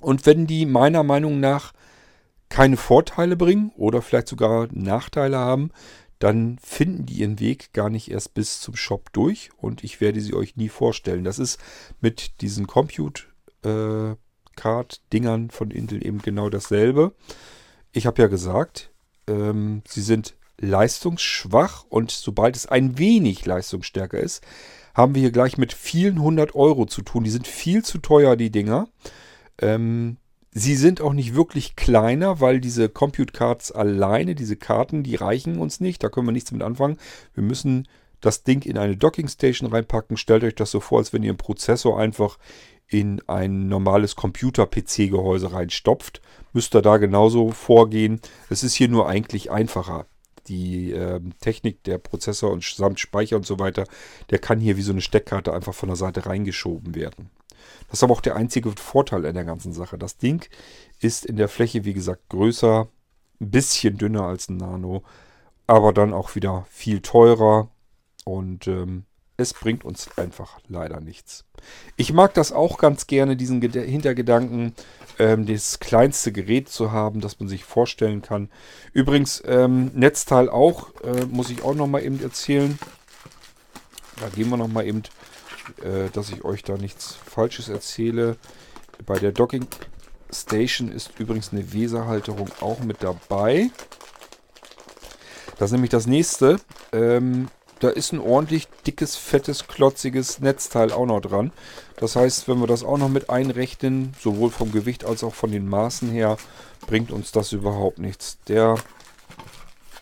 Und 0.00 0.26
wenn 0.26 0.46
die 0.46 0.66
meiner 0.66 1.02
Meinung 1.02 1.40
nach 1.40 1.72
keine 2.48 2.76
Vorteile 2.76 3.36
bringen 3.36 3.72
oder 3.76 4.02
vielleicht 4.02 4.28
sogar 4.28 4.68
Nachteile 4.72 5.38
haben, 5.38 5.70
dann 6.18 6.58
finden 6.62 7.06
die 7.06 7.14
ihren 7.14 7.40
Weg 7.40 7.72
gar 7.72 7.90
nicht 7.90 8.10
erst 8.10 8.34
bis 8.34 8.60
zum 8.60 8.76
Shop 8.76 9.12
durch 9.12 9.50
und 9.56 9.84
ich 9.84 10.00
werde 10.00 10.20
sie 10.20 10.34
euch 10.34 10.56
nie 10.56 10.68
vorstellen. 10.68 11.24
Das 11.24 11.38
ist 11.38 11.60
mit 12.00 12.40
diesen 12.40 12.66
Compute 12.66 13.24
äh, 13.62 14.16
von 15.50 15.70
Intel 15.70 16.04
eben 16.04 16.22
genau 16.22 16.48
dasselbe. 16.48 17.12
Ich 17.92 18.06
habe 18.06 18.22
ja 18.22 18.28
gesagt, 18.28 18.90
ähm, 19.28 19.82
sie 19.86 20.00
sind 20.00 20.34
leistungsschwach 20.58 21.84
und 21.88 22.10
sobald 22.10 22.56
es 22.56 22.66
ein 22.66 22.96
wenig 22.98 23.44
leistungsstärker 23.44 24.18
ist, 24.18 24.42
haben 24.94 25.14
wir 25.14 25.20
hier 25.20 25.30
gleich 25.30 25.58
mit 25.58 25.74
vielen 25.74 26.22
hundert 26.22 26.54
Euro 26.54 26.86
zu 26.86 27.02
tun. 27.02 27.24
Die 27.24 27.30
sind 27.30 27.46
viel 27.46 27.84
zu 27.84 27.98
teuer, 27.98 28.36
die 28.36 28.50
Dinger. 28.50 28.88
Ähm, 29.60 30.16
Sie 30.58 30.74
sind 30.74 31.02
auch 31.02 31.12
nicht 31.12 31.34
wirklich 31.34 31.76
kleiner, 31.76 32.40
weil 32.40 32.60
diese 32.60 32.88
Compute 32.88 33.30
Cards 33.34 33.72
alleine, 33.72 34.34
diese 34.34 34.56
Karten, 34.56 35.02
die 35.02 35.14
reichen 35.14 35.58
uns 35.58 35.80
nicht. 35.80 36.02
Da 36.02 36.08
können 36.08 36.26
wir 36.26 36.32
nichts 36.32 36.50
mit 36.50 36.62
anfangen. 36.62 36.96
Wir 37.34 37.42
müssen 37.42 37.86
das 38.22 38.42
Ding 38.42 38.62
in 38.62 38.78
eine 38.78 38.96
Docking 38.96 39.28
Station 39.28 39.68
reinpacken. 39.68 40.16
Stellt 40.16 40.44
euch 40.44 40.54
das 40.54 40.70
so 40.70 40.80
vor, 40.80 41.00
als 41.00 41.12
wenn 41.12 41.22
ihr 41.22 41.28
einen 41.28 41.36
Prozessor 41.36 42.00
einfach 42.00 42.38
in 42.88 43.20
ein 43.26 43.68
normales 43.68 44.16
Computer-PC-Gehäuse 44.16 45.52
reinstopft. 45.52 46.22
Müsst 46.54 46.74
ihr 46.74 46.80
da 46.80 46.96
genauso 46.96 47.50
vorgehen. 47.50 48.22
Es 48.48 48.62
ist 48.62 48.72
hier 48.72 48.88
nur 48.88 49.10
eigentlich 49.10 49.50
einfacher. 49.50 50.06
Die 50.48 50.90
äh, 50.92 51.20
Technik, 51.42 51.84
der 51.84 51.98
Prozessor 51.98 52.50
und 52.50 52.64
samt 52.64 52.98
Speicher 52.98 53.36
und 53.36 53.44
so 53.44 53.58
weiter, 53.58 53.84
der 54.30 54.38
kann 54.38 54.58
hier 54.60 54.78
wie 54.78 54.82
so 54.82 54.92
eine 54.92 55.02
Steckkarte 55.02 55.52
einfach 55.52 55.74
von 55.74 55.90
der 55.90 55.96
Seite 55.96 56.24
reingeschoben 56.24 56.94
werden. 56.94 57.28
Das 57.88 58.00
ist 58.00 58.02
aber 58.02 58.12
auch 58.12 58.20
der 58.20 58.36
einzige 58.36 58.72
Vorteil 58.72 59.24
in 59.24 59.34
der 59.34 59.44
ganzen 59.44 59.72
Sache. 59.72 59.98
Das 59.98 60.16
Ding 60.16 60.46
ist 61.00 61.24
in 61.24 61.36
der 61.36 61.48
Fläche, 61.48 61.84
wie 61.84 61.94
gesagt, 61.94 62.28
größer, 62.28 62.88
ein 63.40 63.50
bisschen 63.50 63.98
dünner 63.98 64.24
als 64.24 64.48
ein 64.48 64.56
Nano, 64.56 65.02
aber 65.66 65.92
dann 65.92 66.12
auch 66.12 66.34
wieder 66.34 66.66
viel 66.70 67.00
teurer 67.00 67.68
und 68.24 68.66
ähm, 68.66 69.04
es 69.36 69.52
bringt 69.52 69.84
uns 69.84 70.08
einfach 70.16 70.58
leider 70.68 71.00
nichts. 71.00 71.44
Ich 71.96 72.12
mag 72.12 72.34
das 72.34 72.52
auch 72.52 72.78
ganz 72.78 73.06
gerne, 73.06 73.36
diesen 73.36 73.60
Ged 73.60 73.74
Hintergedanken, 73.74 74.74
ähm, 75.18 75.46
das 75.46 75.78
kleinste 75.78 76.32
Gerät 76.32 76.68
zu 76.68 76.92
haben, 76.92 77.20
das 77.20 77.38
man 77.38 77.48
sich 77.48 77.64
vorstellen 77.64 78.22
kann. 78.22 78.50
Übrigens, 78.92 79.42
ähm, 79.46 79.90
Netzteil 79.94 80.48
auch, 80.48 80.90
äh, 81.02 81.26
muss 81.26 81.50
ich 81.50 81.62
auch 81.62 81.74
nochmal 81.74 82.02
eben 82.02 82.22
erzählen. 82.22 82.78
Da 84.20 84.28
gehen 84.30 84.48
wir 84.48 84.56
nochmal 84.56 84.86
eben 84.86 85.02
äh, 85.82 86.10
dass 86.12 86.30
ich 86.30 86.44
euch 86.44 86.62
da 86.62 86.76
nichts 86.76 87.14
Falsches 87.14 87.68
erzähle. 87.68 88.36
Bei 89.04 89.18
der 89.18 89.32
Docking 89.32 89.66
Station 90.32 90.90
ist 90.90 91.18
übrigens 91.18 91.52
eine 91.52 91.72
Weserhalterung 91.72 92.50
auch 92.60 92.80
mit 92.80 93.02
dabei. 93.02 93.70
Das 95.58 95.68
ist 95.68 95.72
nämlich 95.72 95.90
das 95.90 96.06
nächste. 96.06 96.58
Ähm, 96.92 97.48
da 97.80 97.90
ist 97.90 98.12
ein 98.12 98.20
ordentlich 98.20 98.68
dickes, 98.86 99.16
fettes, 99.16 99.68
klotziges 99.68 100.40
Netzteil 100.40 100.92
auch 100.92 101.06
noch 101.06 101.20
dran. 101.20 101.52
Das 101.96 102.16
heißt, 102.16 102.48
wenn 102.48 102.58
wir 102.58 102.66
das 102.66 102.82
auch 102.82 102.96
noch 102.96 103.08
mit 103.08 103.28
einrechnen, 103.28 104.14
sowohl 104.18 104.50
vom 104.50 104.72
Gewicht 104.72 105.04
als 105.04 105.22
auch 105.22 105.34
von 105.34 105.50
den 105.50 105.68
Maßen 105.68 106.10
her, 106.10 106.38
bringt 106.86 107.10
uns 107.10 107.32
das 107.32 107.52
überhaupt 107.52 107.98
nichts. 107.98 108.38
Der 108.48 108.76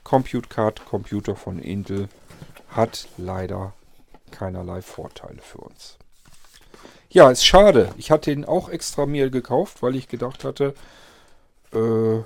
Compute 0.05 0.49
Card 0.49 0.85
Computer 0.85 1.35
von 1.35 1.59
Intel 1.59 2.09
hat 2.69 3.09
leider 3.17 3.73
keinerlei 4.35 4.83
Vorteile 4.83 5.41
für 5.41 5.59
uns. 5.59 5.99
Ja, 7.09 7.31
ist 7.31 7.47
schade. 7.47 7.95
Ich 7.97 8.11
hatte 8.11 8.33
ihn 8.33 8.45
auch 8.45 8.69
extra 8.69 9.07
mir 9.07 9.31
gekauft, 9.31 9.83
weil 9.83 9.95
ich 9.95 10.09
gedacht 10.09 10.43
hatte, 10.43 10.75
äh, 11.73 12.21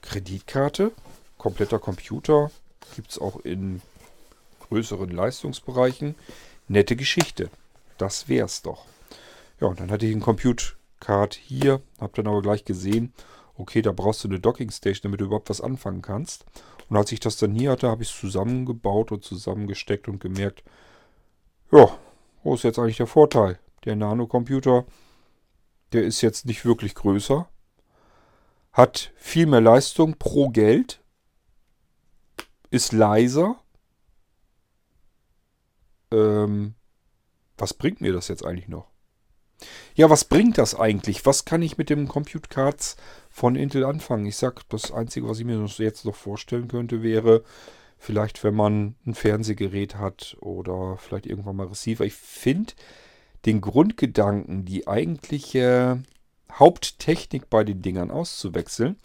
Kreditkarte, 0.00 0.92
kompletter 1.36 1.78
Computer, 1.78 2.50
gibt 2.96 3.10
es 3.10 3.18
auch 3.18 3.40
in 3.40 3.82
größeren 4.68 5.10
Leistungsbereichen. 5.10 6.14
Nette 6.68 6.96
Geschichte. 6.96 7.50
Das 7.98 8.28
wär's 8.28 8.62
doch. 8.62 8.86
Ja, 9.60 9.68
und 9.68 9.80
dann 9.80 9.90
hatte 9.90 10.06
ich 10.06 10.12
einen 10.12 10.22
Compute 10.22 10.76
Card 10.98 11.34
hier, 11.34 11.82
hab 12.00 12.14
dann 12.14 12.26
aber 12.26 12.40
gleich 12.40 12.64
gesehen, 12.64 13.12
okay, 13.56 13.82
da 13.82 13.92
brauchst 13.92 14.24
du 14.24 14.28
eine 14.28 14.40
Docking 14.40 14.70
Station, 14.70 15.02
damit 15.02 15.20
du 15.20 15.26
überhaupt 15.26 15.50
was 15.50 15.60
anfangen 15.60 16.00
kannst. 16.00 16.46
Und 16.88 16.96
als 16.96 17.12
ich 17.12 17.20
das 17.20 17.36
dann 17.36 17.54
hier 17.54 17.70
hatte, 17.70 17.88
habe 17.88 18.02
ich 18.02 18.10
es 18.10 18.18
zusammengebaut 18.18 19.12
und 19.12 19.24
zusammengesteckt 19.24 20.08
und 20.08 20.20
gemerkt, 20.20 20.62
ja, 21.72 21.98
wo 22.42 22.54
ist 22.54 22.64
jetzt 22.64 22.78
eigentlich 22.78 22.98
der 22.98 23.06
Vorteil? 23.06 23.58
Der 23.84 23.96
Nano-Computer, 23.96 24.84
der 25.92 26.04
ist 26.04 26.20
jetzt 26.20 26.46
nicht 26.46 26.64
wirklich 26.64 26.94
größer, 26.94 27.48
hat 28.72 29.12
viel 29.16 29.46
mehr 29.46 29.60
Leistung 29.60 30.16
pro 30.18 30.50
Geld, 30.50 31.00
ist 32.70 32.92
leiser. 32.92 33.56
Ähm, 36.10 36.74
was 37.58 37.74
bringt 37.74 38.00
mir 38.00 38.12
das 38.12 38.28
jetzt 38.28 38.44
eigentlich 38.44 38.68
noch? 38.68 38.88
Ja, 39.94 40.10
was 40.10 40.24
bringt 40.24 40.58
das 40.58 40.74
eigentlich? 40.74 41.24
Was 41.26 41.44
kann 41.44 41.62
ich 41.62 41.78
mit 41.78 41.90
dem 41.90 42.08
Compute 42.08 42.48
Cards 42.48 42.96
von 43.30 43.56
Intel 43.56 43.84
anfangen? 43.84 44.26
Ich 44.26 44.36
sag, 44.36 44.68
das 44.70 44.90
Einzige, 44.90 45.28
was 45.28 45.38
ich 45.38 45.44
mir 45.44 45.64
jetzt 45.78 46.04
noch 46.04 46.16
vorstellen 46.16 46.68
könnte, 46.68 47.02
wäre 47.02 47.44
vielleicht, 48.02 48.42
wenn 48.42 48.54
man 48.54 48.96
ein 49.06 49.14
Fernsehgerät 49.14 49.94
hat 49.94 50.36
oder 50.40 50.96
vielleicht 50.98 51.24
irgendwann 51.24 51.54
mal 51.54 51.68
Receiver. 51.68 52.04
Ich 52.04 52.14
finde 52.14 52.72
den 53.46 53.60
Grundgedanken, 53.60 54.64
die 54.64 54.88
eigentliche 54.88 56.02
Haupttechnik 56.52 57.48
bei 57.48 57.62
den 57.62 57.80
Dingern 57.80 58.10
auszuwechseln, 58.10 58.96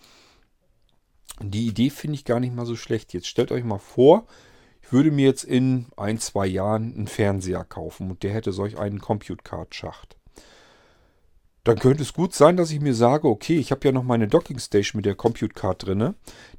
die 1.39 1.67
Idee 1.67 1.91
finde 1.91 2.15
ich 2.15 2.25
gar 2.25 2.39
nicht 2.39 2.55
mal 2.55 2.65
so 2.65 2.75
schlecht. 2.75 3.13
Jetzt 3.13 3.27
stellt 3.27 3.51
euch 3.51 3.63
mal 3.63 3.77
vor, 3.77 4.25
ich 4.81 4.91
würde 4.91 5.11
mir 5.11 5.27
jetzt 5.27 5.43
in 5.43 5.85
ein, 5.95 6.17
zwei 6.17 6.47
Jahren 6.47 6.95
einen 6.95 7.07
Fernseher 7.07 7.63
kaufen 7.65 8.09
und 8.09 8.23
der 8.23 8.33
hätte 8.33 8.51
solch 8.51 8.79
einen 8.79 8.99
Compute 8.99 9.43
Card 9.43 9.75
Schacht 9.75 10.17
dann 11.67 11.79
könnte 11.79 12.01
es 12.01 12.13
gut 12.13 12.33
sein, 12.33 12.55
dass 12.55 12.71
ich 12.71 12.79
mir 12.79 12.93
sage, 12.93 13.27
okay, 13.27 13.57
ich 13.57 13.71
habe 13.71 13.85
ja 13.85 13.91
noch 13.91 14.03
meine 14.03 14.29
Docking 14.29 14.57
Station 14.57 14.99
mit 14.99 15.05
der 15.05 15.15
Compute 15.15 15.53
Card 15.53 15.85
drin. 15.85 16.13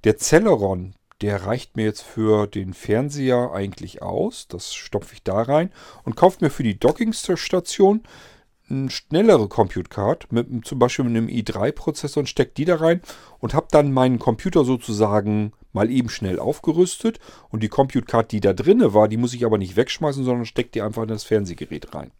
Der 0.05 0.19
Celeron, 0.19 0.95
der 1.21 1.45
reicht 1.47 1.77
mir 1.77 1.85
jetzt 1.85 2.03
für 2.03 2.47
den 2.47 2.75
Fernseher 2.75 3.51
eigentlich 3.53 4.03
aus. 4.03 4.47
Das 4.49 4.75
stopfe 4.75 5.15
ich 5.15 5.23
da 5.23 5.43
rein 5.43 5.71
und 6.05 6.17
kaufe 6.17 6.39
mir 6.41 6.51
für 6.51 6.63
die 6.63 6.79
Docking 6.79 7.13
Station 7.13 8.03
eine 8.71 8.91
schnellere 8.91 9.49
Compute 9.49 9.89
Card 9.89 10.31
mit 10.31 10.67
zum 10.67 10.79
Beispiel 10.79 11.07
mit 11.07 11.17
einem 11.17 11.29
i3-Prozessor 11.29 12.21
und 12.21 12.29
stecke 12.29 12.53
die 12.57 12.67
da 12.67 12.77
rein 12.77 13.01
und 13.39 13.55
habe 13.55 13.69
dann 13.71 13.93
meinen 13.93 14.19
Computer 14.19 14.65
sozusagen 14.65 15.53
mal 15.73 15.91
eben 15.91 16.09
schnell 16.09 16.39
aufgerüstet 16.39 17.19
und 17.51 17.63
die 17.63 17.69
Compute 17.69 18.05
Card, 18.05 18.31
die 18.31 18.41
da 18.41 18.53
drinne 18.53 18.95
war, 18.95 19.09
die 19.09 19.17
muss 19.17 19.35
ich 19.35 19.45
aber 19.45 19.59
nicht 19.59 19.77
wegschmeißen, 19.77 20.25
sondern 20.25 20.47
stecke 20.47 20.71
die 20.71 20.83
einfach 20.83 21.03
in 21.03 21.09
das 21.09 21.25
Fernsehgerät 21.25 21.95
rein. 21.95 22.11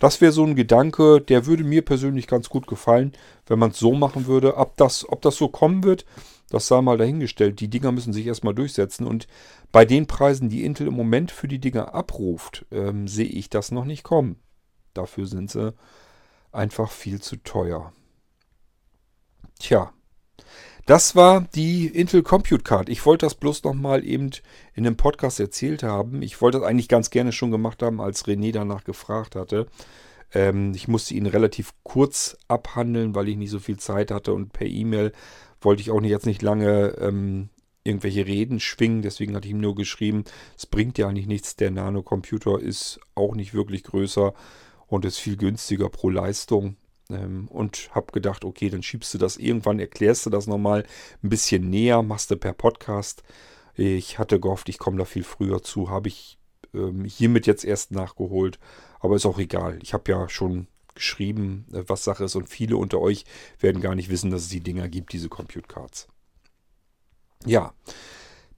Das 0.00 0.20
wäre 0.20 0.32
so 0.32 0.44
ein 0.44 0.56
Gedanke, 0.56 1.20
der 1.20 1.46
würde 1.46 1.62
mir 1.62 1.82
persönlich 1.84 2.26
ganz 2.26 2.48
gut 2.48 2.66
gefallen, 2.66 3.12
wenn 3.46 3.58
man 3.58 3.70
es 3.70 3.78
so 3.78 3.92
machen 3.92 4.26
würde. 4.26 4.56
Ob 4.56 4.76
das, 4.76 5.08
ob 5.08 5.22
das 5.22 5.36
so 5.36 5.48
kommen 5.48 5.84
wird, 5.84 6.04
das 6.50 6.66
sei 6.66 6.80
mal 6.82 6.98
dahingestellt. 6.98 7.60
Die 7.60 7.68
Dinger 7.68 7.92
müssen 7.92 8.12
sich 8.12 8.26
erstmal 8.26 8.54
durchsetzen 8.54 9.06
und 9.06 9.26
bei 9.72 9.84
den 9.84 10.06
Preisen, 10.06 10.48
die 10.48 10.64
Intel 10.64 10.88
im 10.88 10.94
Moment 10.94 11.30
für 11.30 11.48
die 11.48 11.60
Dinger 11.60 11.94
abruft, 11.94 12.66
ähm, 12.70 13.08
sehe 13.08 13.26
ich 13.26 13.48
das 13.48 13.70
noch 13.70 13.84
nicht 13.84 14.02
kommen. 14.02 14.36
Dafür 14.92 15.26
sind 15.26 15.50
sie 15.50 15.72
einfach 16.52 16.90
viel 16.90 17.20
zu 17.20 17.36
teuer. 17.36 17.92
Tja, 19.58 19.92
das 20.86 21.14
war 21.14 21.42
die 21.54 21.86
Intel 21.86 22.22
Compute 22.22 22.64
Card. 22.64 22.88
Ich 22.88 23.06
wollte 23.06 23.26
das 23.26 23.36
bloß 23.36 23.62
nochmal 23.62 24.04
eben 24.04 24.30
in 24.74 24.86
einem 24.86 24.96
Podcast 24.96 25.38
erzählt 25.38 25.84
haben. 25.84 26.20
Ich 26.22 26.40
wollte 26.40 26.58
das 26.58 26.66
eigentlich 26.66 26.88
ganz 26.88 27.10
gerne 27.10 27.30
schon 27.30 27.52
gemacht 27.52 27.82
haben, 27.82 28.00
als 28.00 28.24
René 28.26 28.52
danach 28.52 28.82
gefragt 28.82 29.36
hatte. 29.36 29.66
Ähm, 30.32 30.72
ich 30.74 30.88
musste 30.88 31.14
ihn 31.14 31.26
relativ 31.26 31.74
kurz 31.84 32.36
abhandeln, 32.48 33.14
weil 33.14 33.28
ich 33.28 33.36
nicht 33.36 33.50
so 33.50 33.60
viel 33.60 33.78
Zeit 33.78 34.10
hatte 34.10 34.32
und 34.32 34.52
per 34.52 34.66
E-Mail 34.66 35.12
wollte 35.60 35.82
ich 35.82 35.90
auch 35.90 36.00
nicht, 36.00 36.10
jetzt 36.10 36.26
nicht 36.26 36.42
lange 36.42 36.96
ähm, 36.98 37.50
irgendwelche 37.84 38.26
Reden 38.26 38.60
schwingen. 38.60 39.02
Deswegen 39.02 39.34
hatte 39.34 39.46
ich 39.46 39.52
ihm 39.52 39.60
nur 39.60 39.74
geschrieben, 39.74 40.24
es 40.56 40.66
bringt 40.66 40.98
ja 40.98 41.08
eigentlich 41.08 41.26
nichts. 41.26 41.56
Der 41.56 41.70
Nano-Computer 41.70 42.58
ist 42.60 43.00
auch 43.14 43.34
nicht 43.34 43.54
wirklich 43.54 43.84
größer 43.84 44.34
und 44.86 45.04
ist 45.04 45.18
viel 45.18 45.36
günstiger 45.36 45.88
pro 45.88 46.10
Leistung. 46.10 46.76
Ähm, 47.10 47.48
und 47.48 47.90
habe 47.92 48.12
gedacht, 48.12 48.44
okay, 48.44 48.70
dann 48.70 48.82
schiebst 48.82 49.12
du 49.14 49.18
das 49.18 49.36
irgendwann, 49.36 49.78
erklärst 49.78 50.26
du 50.26 50.30
das 50.30 50.46
nochmal 50.46 50.84
ein 51.22 51.28
bisschen 51.28 51.68
näher, 51.68 52.02
machst 52.02 52.30
du 52.30 52.36
per 52.36 52.52
Podcast. 52.52 53.22
Ich 53.74 54.18
hatte 54.18 54.40
gehofft, 54.40 54.68
ich 54.68 54.78
komme 54.78 54.98
da 54.98 55.04
viel 55.04 55.24
früher 55.24 55.62
zu, 55.62 55.90
habe 55.90 56.08
ich 56.08 56.38
ähm, 56.74 57.04
hiermit 57.04 57.46
jetzt 57.46 57.64
erst 57.64 57.92
nachgeholt, 57.92 58.58
aber 59.00 59.16
ist 59.16 59.26
auch 59.26 59.38
egal. 59.38 59.78
Ich 59.82 59.94
habe 59.94 60.10
ja 60.10 60.28
schon 60.28 60.68
geschrieben, 60.94 61.66
äh, 61.72 61.84
was 61.86 62.04
Sache 62.04 62.24
ist 62.24 62.36
und 62.36 62.48
viele 62.48 62.76
unter 62.76 63.00
euch 63.00 63.24
werden 63.58 63.80
gar 63.80 63.94
nicht 63.94 64.10
wissen, 64.10 64.30
dass 64.30 64.42
es 64.42 64.48
die 64.48 64.60
Dinger 64.60 64.88
gibt, 64.88 65.12
diese 65.12 65.28
Compute 65.28 65.68
Cards. 65.68 66.08
Ja, 67.46 67.72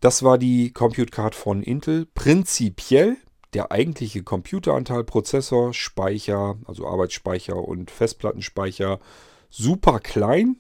das 0.01 0.23
war 0.23 0.39
die 0.39 0.73
Compute 0.73 1.11
Card 1.11 1.35
von 1.35 1.63
Intel. 1.63 2.07
Prinzipiell 2.07 3.17
der 3.55 3.71
eigentliche 3.71 4.23
Computeranteil, 4.23 5.05
Prozessor, 5.05 5.75
Speicher, 5.75 6.59
also 6.65 6.87
Arbeitsspeicher 6.87 7.57
und 7.57 7.91
Festplattenspeicher, 7.91 8.99
super 9.51 10.01
klein. 10.01 10.57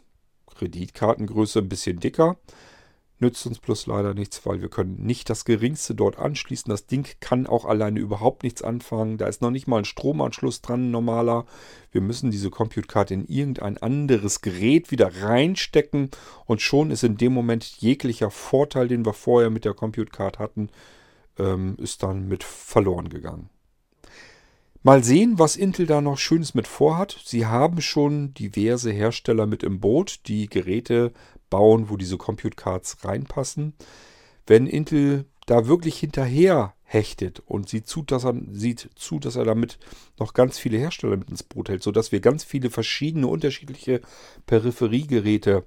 Kreditkartengröße 0.54 1.60
ein 1.60 1.68
bisschen 1.68 1.98
dicker. 1.98 2.36
Nützt 3.22 3.46
uns 3.46 3.60
bloß 3.60 3.86
leider 3.86 4.14
nichts, 4.14 4.44
weil 4.46 4.62
wir 4.62 4.68
können 4.68 4.96
nicht 5.06 5.30
das 5.30 5.44
geringste 5.44 5.94
dort 5.94 6.18
anschließen. 6.18 6.68
Das 6.68 6.86
Ding 6.86 7.06
kann 7.20 7.46
auch 7.46 7.64
alleine 7.64 8.00
überhaupt 8.00 8.42
nichts 8.42 8.62
anfangen. 8.62 9.16
Da 9.16 9.28
ist 9.28 9.40
noch 9.40 9.52
nicht 9.52 9.68
mal 9.68 9.78
ein 9.78 9.84
Stromanschluss 9.84 10.60
dran, 10.60 10.90
normaler. 10.90 11.46
Wir 11.92 12.00
müssen 12.00 12.32
diese 12.32 12.50
Compute 12.50 12.88
Card 12.88 13.12
in 13.12 13.24
irgendein 13.26 13.78
anderes 13.78 14.40
Gerät 14.40 14.90
wieder 14.90 15.22
reinstecken 15.22 16.10
und 16.46 16.62
schon 16.62 16.90
ist 16.90 17.04
in 17.04 17.16
dem 17.16 17.32
Moment 17.32 17.62
jeglicher 17.62 18.32
Vorteil, 18.32 18.88
den 18.88 19.06
wir 19.06 19.12
vorher 19.12 19.50
mit 19.50 19.64
der 19.64 19.74
Compute 19.74 20.10
Card 20.10 20.40
hatten, 20.40 20.68
ähm, 21.38 21.76
ist 21.78 22.02
dann 22.02 22.26
mit 22.26 22.42
verloren 22.42 23.08
gegangen. 23.08 23.50
Mal 24.84 25.04
sehen, 25.04 25.38
was 25.38 25.54
Intel 25.54 25.86
da 25.86 26.00
noch 26.00 26.18
Schönes 26.18 26.54
mit 26.54 26.66
vorhat. 26.66 27.16
Sie 27.24 27.46
haben 27.46 27.80
schon 27.80 28.34
diverse 28.34 28.90
Hersteller 28.90 29.46
mit 29.46 29.62
im 29.62 29.78
Boot, 29.78 30.26
die 30.26 30.48
Geräte 30.48 31.12
bauen, 31.52 31.90
wo 31.90 31.98
diese 31.98 32.16
Compute 32.16 32.56
Cards 32.56 33.04
reinpassen. 33.04 33.74
Wenn 34.46 34.66
Intel 34.66 35.26
da 35.46 35.66
wirklich 35.66 35.98
hinterher 35.98 36.72
hechtet 36.82 37.42
und 37.44 37.68
sieht 37.68 37.86
zu, 37.86 38.02
dass 38.02 38.24
er, 38.24 38.34
sieht 38.52 38.88
zu, 38.94 39.18
dass 39.18 39.36
er 39.36 39.44
damit 39.44 39.78
noch 40.18 40.32
ganz 40.32 40.58
viele 40.58 40.78
Hersteller 40.78 41.18
mit 41.18 41.28
ins 41.28 41.42
Boot 41.42 41.68
hält, 41.68 41.82
sodass 41.82 42.10
wir 42.10 42.20
ganz 42.20 42.42
viele 42.42 42.70
verschiedene 42.70 43.26
unterschiedliche 43.26 44.00
Peripheriegeräte 44.46 45.66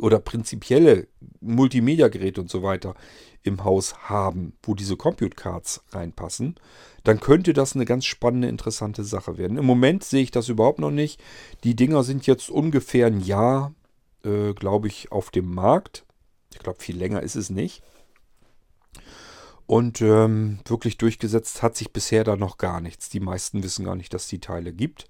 oder 0.00 0.20
prinzipielle 0.20 1.08
Multimedia-Geräte 1.40 2.40
und 2.40 2.50
so 2.50 2.62
weiter 2.62 2.94
im 3.42 3.64
Haus 3.64 3.94
haben, 4.08 4.52
wo 4.62 4.74
diese 4.74 4.96
Compute 4.96 5.34
Cards 5.34 5.82
reinpassen, 5.90 6.54
dann 7.02 7.18
könnte 7.18 7.52
das 7.52 7.74
eine 7.74 7.84
ganz 7.84 8.04
spannende, 8.04 8.48
interessante 8.48 9.02
Sache 9.02 9.38
werden. 9.38 9.58
Im 9.58 9.66
Moment 9.66 10.04
sehe 10.04 10.22
ich 10.22 10.30
das 10.30 10.48
überhaupt 10.48 10.78
noch 10.78 10.92
nicht. 10.92 11.20
Die 11.64 11.74
Dinger 11.74 12.04
sind 12.04 12.26
jetzt 12.26 12.48
ungefähr 12.48 13.08
ein 13.08 13.20
Jahr, 13.20 13.74
äh, 14.24 14.54
glaube 14.54 14.88
ich, 14.88 15.12
auf 15.12 15.30
dem 15.30 15.52
Markt. 15.54 16.04
Ich 16.52 16.58
glaube, 16.58 16.80
viel 16.80 16.96
länger 16.96 17.22
ist 17.22 17.36
es 17.36 17.50
nicht. 17.50 17.82
Und 19.66 20.00
ähm, 20.02 20.58
wirklich 20.66 20.98
durchgesetzt 20.98 21.62
hat 21.62 21.76
sich 21.76 21.92
bisher 21.92 22.24
da 22.24 22.36
noch 22.36 22.58
gar 22.58 22.80
nichts. 22.80 23.08
Die 23.08 23.20
meisten 23.20 23.62
wissen 23.62 23.84
gar 23.84 23.96
nicht, 23.96 24.12
dass 24.12 24.26
die 24.26 24.40
Teile 24.40 24.72
gibt. 24.72 25.08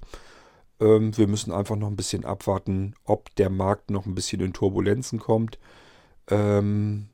Ähm, 0.81 1.16
wir 1.16 1.27
müssen 1.27 1.53
einfach 1.53 1.77
noch 1.77 1.88
ein 1.88 1.96
bisschen 1.96 2.25
abwarten, 2.25 2.94
ob 3.05 3.35
der 3.37 3.51
Markt 3.51 3.90
noch 3.90 4.07
ein 4.07 4.14
bisschen 4.14 4.40
in 4.40 4.53
Turbulenzen 4.53 5.18
kommt. 5.18 5.59
Ähm, 6.29 7.09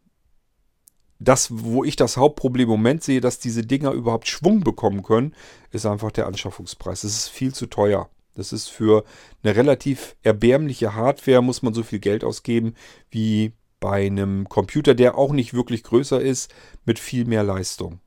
das, 1.21 1.49
wo 1.51 1.85
ich 1.85 1.97
das 1.97 2.17
Hauptproblem 2.17 2.65
im 2.65 2.71
Moment 2.71 3.03
sehe, 3.03 3.21
dass 3.21 3.39
diese 3.39 3.63
Dinger 3.63 3.93
überhaupt 3.93 4.29
Schwung 4.29 4.61
bekommen 4.61 5.03
können, 5.03 5.35
ist 5.71 5.87
einfach 5.87 6.13
der 6.13 6.27
Anschaffungspreis. 6.27 7.05
Es 7.05 7.17
ist 7.17 7.29
viel 7.29 7.55
zu 7.55 7.67
teuer. 7.67 8.09
Das 8.39 8.53
ist 8.53 8.69
für 8.69 9.05
eine 9.43 9.57
relativ 9.57 10.17
erbärmliche 10.23 10.95
Hardware, 10.95 11.43
muss 11.43 11.63
man 11.63 11.75
so 11.75 11.83
viel 11.83 11.99
Geld 11.99 12.25
ausgeben 12.25 12.75
wie 13.11 13.53
bei 13.81 14.07
einem 14.07 14.49
Computer, 14.49 14.95
der 14.95 15.19
auch 15.19 15.33
nicht 15.33 15.55
wirklich 15.55 15.83
größer 15.83 16.21
ist, 16.21 16.53
mit 16.85 16.99
viel 16.99 17.25
mehr 17.25 17.43
Leistung. 17.43 18.01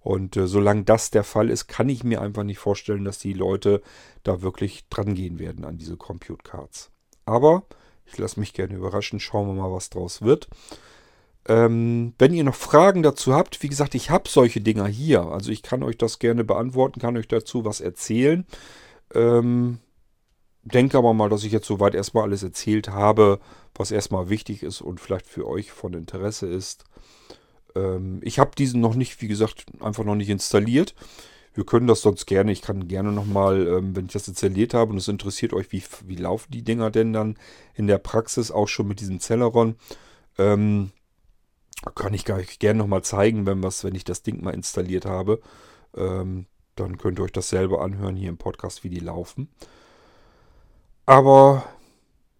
Und 0.00 0.36
äh, 0.36 0.46
solange 0.46 0.84
das 0.84 1.10
der 1.10 1.24
Fall 1.24 1.50
ist, 1.50 1.66
kann 1.66 1.88
ich 1.88 2.04
mir 2.04 2.22
einfach 2.22 2.44
nicht 2.44 2.58
vorstellen, 2.58 3.04
dass 3.04 3.18
die 3.18 3.32
Leute 3.32 3.82
da 4.22 4.42
wirklich 4.42 4.88
dran 4.88 5.14
gehen 5.14 5.38
werden 5.38 5.64
an 5.64 5.76
diese 5.76 5.96
Compute 5.96 6.42
Cards. 6.42 6.90
Aber 7.26 7.64
ich 8.06 8.16
lasse 8.16 8.40
mich 8.40 8.54
gerne 8.54 8.74
überraschen, 8.74 9.20
schauen 9.20 9.48
wir 9.48 9.54
mal, 9.54 9.72
was 9.72 9.90
draus 9.90 10.22
wird. 10.22 10.48
Ähm, 11.46 12.14
wenn 12.18 12.32
ihr 12.32 12.44
noch 12.44 12.54
Fragen 12.54 13.02
dazu 13.02 13.34
habt, 13.34 13.62
wie 13.62 13.68
gesagt, 13.68 13.94
ich 13.94 14.10
habe 14.10 14.28
solche 14.28 14.60
Dinger 14.60 14.86
hier. 14.86 15.22
Also 15.22 15.50
ich 15.50 15.62
kann 15.62 15.82
euch 15.82 15.98
das 15.98 16.18
gerne 16.18 16.44
beantworten, 16.44 17.00
kann 17.00 17.16
euch 17.16 17.28
dazu 17.28 17.64
was 17.64 17.80
erzählen. 17.80 18.46
Ähm, 19.14 19.78
denke 20.62 20.98
aber 20.98 21.14
mal, 21.14 21.28
dass 21.28 21.44
ich 21.44 21.52
jetzt 21.52 21.66
soweit 21.66 21.94
erstmal 21.94 22.24
alles 22.24 22.42
erzählt 22.42 22.88
habe, 22.88 23.40
was 23.74 23.90
erstmal 23.90 24.28
wichtig 24.28 24.62
ist 24.62 24.80
und 24.80 25.00
vielleicht 25.00 25.26
für 25.26 25.46
euch 25.46 25.72
von 25.72 25.94
Interesse 25.94 26.46
ist. 26.46 26.84
Ähm, 27.74 28.20
ich 28.22 28.38
habe 28.38 28.50
diesen 28.56 28.80
noch 28.80 28.94
nicht, 28.94 29.20
wie 29.22 29.28
gesagt, 29.28 29.66
einfach 29.80 30.04
noch 30.04 30.14
nicht 30.14 30.30
installiert. 30.30 30.94
Wir 31.54 31.64
können 31.64 31.86
das 31.86 32.02
sonst 32.02 32.26
gerne, 32.26 32.52
ich 32.52 32.62
kann 32.62 32.86
gerne 32.86 33.10
nochmal, 33.10 33.66
ähm, 33.66 33.96
wenn 33.96 34.06
ich 34.06 34.12
das 34.12 34.28
installiert 34.28 34.74
habe 34.74 34.92
und 34.92 34.98
es 34.98 35.08
interessiert 35.08 35.52
euch, 35.52 35.72
wie, 35.72 35.82
wie 36.06 36.16
laufen 36.16 36.52
die 36.52 36.62
Dinger 36.62 36.90
denn 36.90 37.12
dann 37.12 37.36
in 37.74 37.86
der 37.86 37.98
Praxis, 37.98 38.50
auch 38.50 38.68
schon 38.68 38.86
mit 38.86 39.00
diesem 39.00 39.18
Celeron, 39.18 39.76
ähm, 40.38 40.92
kann 41.94 42.14
ich 42.14 42.24
gerne 42.24 42.78
nochmal 42.78 43.02
zeigen, 43.02 43.46
wenn, 43.46 43.62
was, 43.62 43.84
wenn 43.84 43.94
ich 43.94 44.04
das 44.04 44.22
Ding 44.22 44.42
mal 44.42 44.54
installiert 44.54 45.06
habe. 45.06 45.40
Ähm, 45.96 46.46
dann 46.80 46.98
könnt 46.98 47.18
ihr 47.18 47.24
euch 47.24 47.32
das 47.32 47.48
selber 47.48 47.82
anhören 47.82 48.16
hier 48.16 48.28
im 48.28 48.38
Podcast, 48.38 48.84
wie 48.84 48.90
die 48.90 49.00
laufen. 49.00 49.48
Aber 51.06 51.64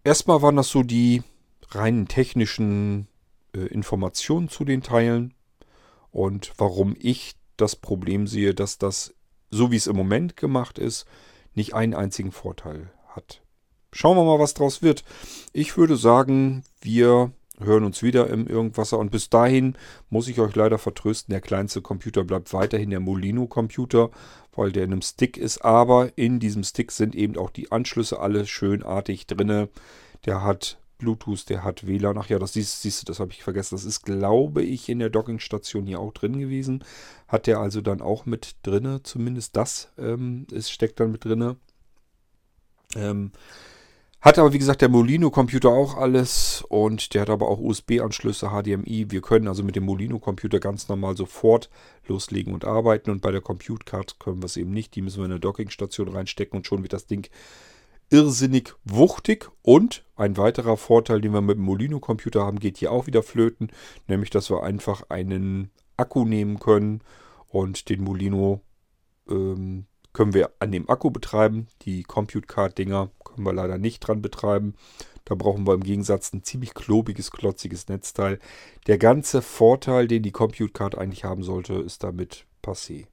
erstmal 0.03 0.41
waren 0.41 0.55
das 0.55 0.69
so 0.69 0.83
die 0.83 1.23
reinen 1.71 2.07
technischen 2.07 3.07
äh, 3.55 3.59
Informationen 3.59 4.49
zu 4.49 4.65
den 4.65 4.81
Teilen 4.81 5.33
und 6.11 6.53
warum 6.57 6.95
ich 6.99 7.35
das 7.57 7.75
Problem 7.75 8.27
sehe, 8.27 8.53
dass 8.53 8.77
das, 8.77 9.13
so 9.49 9.71
wie 9.71 9.75
es 9.75 9.87
im 9.87 9.95
Moment 9.95 10.37
gemacht 10.37 10.79
ist, 10.79 11.05
nicht 11.53 11.73
einen 11.73 11.93
einzigen 11.93 12.31
Vorteil 12.31 12.91
hat. 13.07 13.41
Schauen 13.91 14.17
wir 14.17 14.23
mal, 14.23 14.39
was 14.39 14.53
draus 14.53 14.81
wird. 14.81 15.03
Ich 15.51 15.75
würde 15.77 15.97
sagen, 15.97 16.63
wir 16.81 17.31
hören 17.59 17.83
uns 17.83 18.01
wieder 18.01 18.29
im 18.29 18.47
Irgendwasser 18.47 18.97
und 18.97 19.11
bis 19.11 19.29
dahin 19.29 19.77
muss 20.09 20.27
ich 20.27 20.39
euch 20.39 20.55
leider 20.55 20.77
vertrösten, 20.77 21.31
der 21.31 21.41
kleinste 21.41 21.81
Computer 21.81 22.23
bleibt 22.23 22.53
weiterhin 22.53 22.89
der 22.89 22.99
Molino 22.99 23.47
Computer, 23.47 24.09
weil 24.53 24.71
der 24.71 24.83
in 24.83 24.91
einem 24.91 25.01
Stick 25.01 25.37
ist, 25.37 25.63
aber 25.63 26.17
in 26.17 26.39
diesem 26.39 26.63
Stick 26.63 26.91
sind 26.91 27.15
eben 27.15 27.37
auch 27.37 27.49
die 27.49 27.71
Anschlüsse 27.71 28.19
alle 28.19 28.45
schönartig 28.45 29.27
drinne. 29.27 29.69
Der 30.25 30.43
hat 30.43 30.79
Bluetooth, 30.99 31.49
der 31.49 31.63
hat 31.63 31.87
WLAN. 31.87 32.17
Ach 32.17 32.29
ja, 32.29 32.37
das 32.37 32.53
siehst, 32.53 32.81
siehst 32.81 33.01
du, 33.01 33.05
das 33.05 33.19
habe 33.19 33.31
ich 33.31 33.43
vergessen. 33.43 33.75
Das 33.75 33.85
ist, 33.85 34.03
glaube 34.03 34.61
ich, 34.61 34.89
in 34.89 34.99
der 34.99 35.09
Dockingstation 35.09 35.87
hier 35.87 35.99
auch 35.99 36.13
drin 36.13 36.37
gewesen. 36.37 36.83
Hat 37.27 37.47
der 37.47 37.59
also 37.59 37.81
dann 37.81 38.01
auch 38.01 38.25
mit 38.25 38.57
drinne, 38.63 39.01
zumindest 39.01 39.55
das 39.55 39.91
ähm, 39.97 40.45
ist, 40.51 40.71
steckt 40.71 40.99
dann 40.99 41.11
mit 41.11 41.25
drinne. 41.25 41.55
Ähm, 42.95 43.31
hat 44.21 44.37
aber, 44.37 44.51
wie 44.51 44.59
gesagt, 44.59 44.81
der 44.81 44.89
Molino-Computer 44.89 45.69
auch 45.69 45.95
alles 45.95 46.63
und 46.67 47.13
der 47.13 47.21
hat 47.21 47.29
aber 47.29 47.47
auch 47.47 47.59
USB-Anschlüsse, 47.59 48.49
HDMI. 48.49 49.05
Wir 49.09 49.21
können 49.21 49.47
also 49.47 49.63
mit 49.63 49.77
dem 49.77 49.85
Molino-Computer 49.85 50.59
ganz 50.59 50.89
normal 50.89 51.15
sofort 51.15 51.69
loslegen 52.05 52.53
und 52.53 52.65
arbeiten 52.65 53.11
und 53.11 53.21
bei 53.21 53.31
der 53.31 53.41
Compute 53.41 53.85
Card 53.85 54.19
können 54.19 54.41
wir 54.41 54.47
es 54.47 54.57
eben 54.57 54.71
nicht. 54.71 54.93
Die 54.95 55.01
müssen 55.01 55.19
wir 55.19 55.25
in 55.25 55.31
eine 55.31 55.39
Dockingstation 55.39 56.09
reinstecken 56.09 56.57
und 56.57 56.67
schon 56.67 56.81
wird 56.81 56.91
das 56.91 57.07
Ding 57.07 57.29
irrsinnig 58.09 58.75
wuchtig. 58.83 59.49
Und 59.61 60.03
ein 60.15 60.35
weiterer 60.35 60.75
Vorteil, 60.75 61.21
den 61.21 61.33
wir 61.33 61.41
mit 61.41 61.57
dem 61.57 61.63
Molino-Computer 61.63 62.45
haben, 62.45 62.59
geht 62.59 62.77
hier 62.77 62.91
auch 62.91 63.07
wieder 63.07 63.23
flöten, 63.23 63.71
nämlich 64.07 64.29
dass 64.31 64.49
wir 64.49 64.63
einfach 64.63 65.03
einen 65.09 65.71
Akku 65.95 66.25
nehmen 66.25 66.59
können 66.59 67.01
und 67.47 67.89
den 67.89 68.03
Molino 68.03 68.61
ähm, 69.29 69.85
können 70.13 70.33
wir 70.33 70.51
an 70.59 70.71
dem 70.71 70.89
Akku 70.89 71.11
betreiben. 71.11 71.67
Die 71.83 72.03
Compute 72.03 72.47
Card 72.47 72.77
Dinger 72.77 73.11
können 73.23 73.45
wir 73.45 73.53
leider 73.53 73.77
nicht 73.77 73.99
dran 73.99 74.21
betreiben. 74.21 74.75
Da 75.25 75.35
brauchen 75.35 75.67
wir 75.67 75.75
im 75.75 75.83
Gegensatz 75.83 76.33
ein 76.33 76.43
ziemlich 76.43 76.73
klobiges, 76.73 77.31
klotziges 77.31 77.87
Netzteil. 77.87 78.39
Der 78.87 78.97
ganze 78.97 79.41
Vorteil, 79.41 80.07
den 80.07 80.23
die 80.23 80.31
Compute 80.31 80.73
Card 80.73 80.97
eigentlich 80.97 81.23
haben 81.23 81.43
sollte, 81.43 81.75
ist 81.75 82.03
damit 82.03 82.45
passé. 82.63 83.05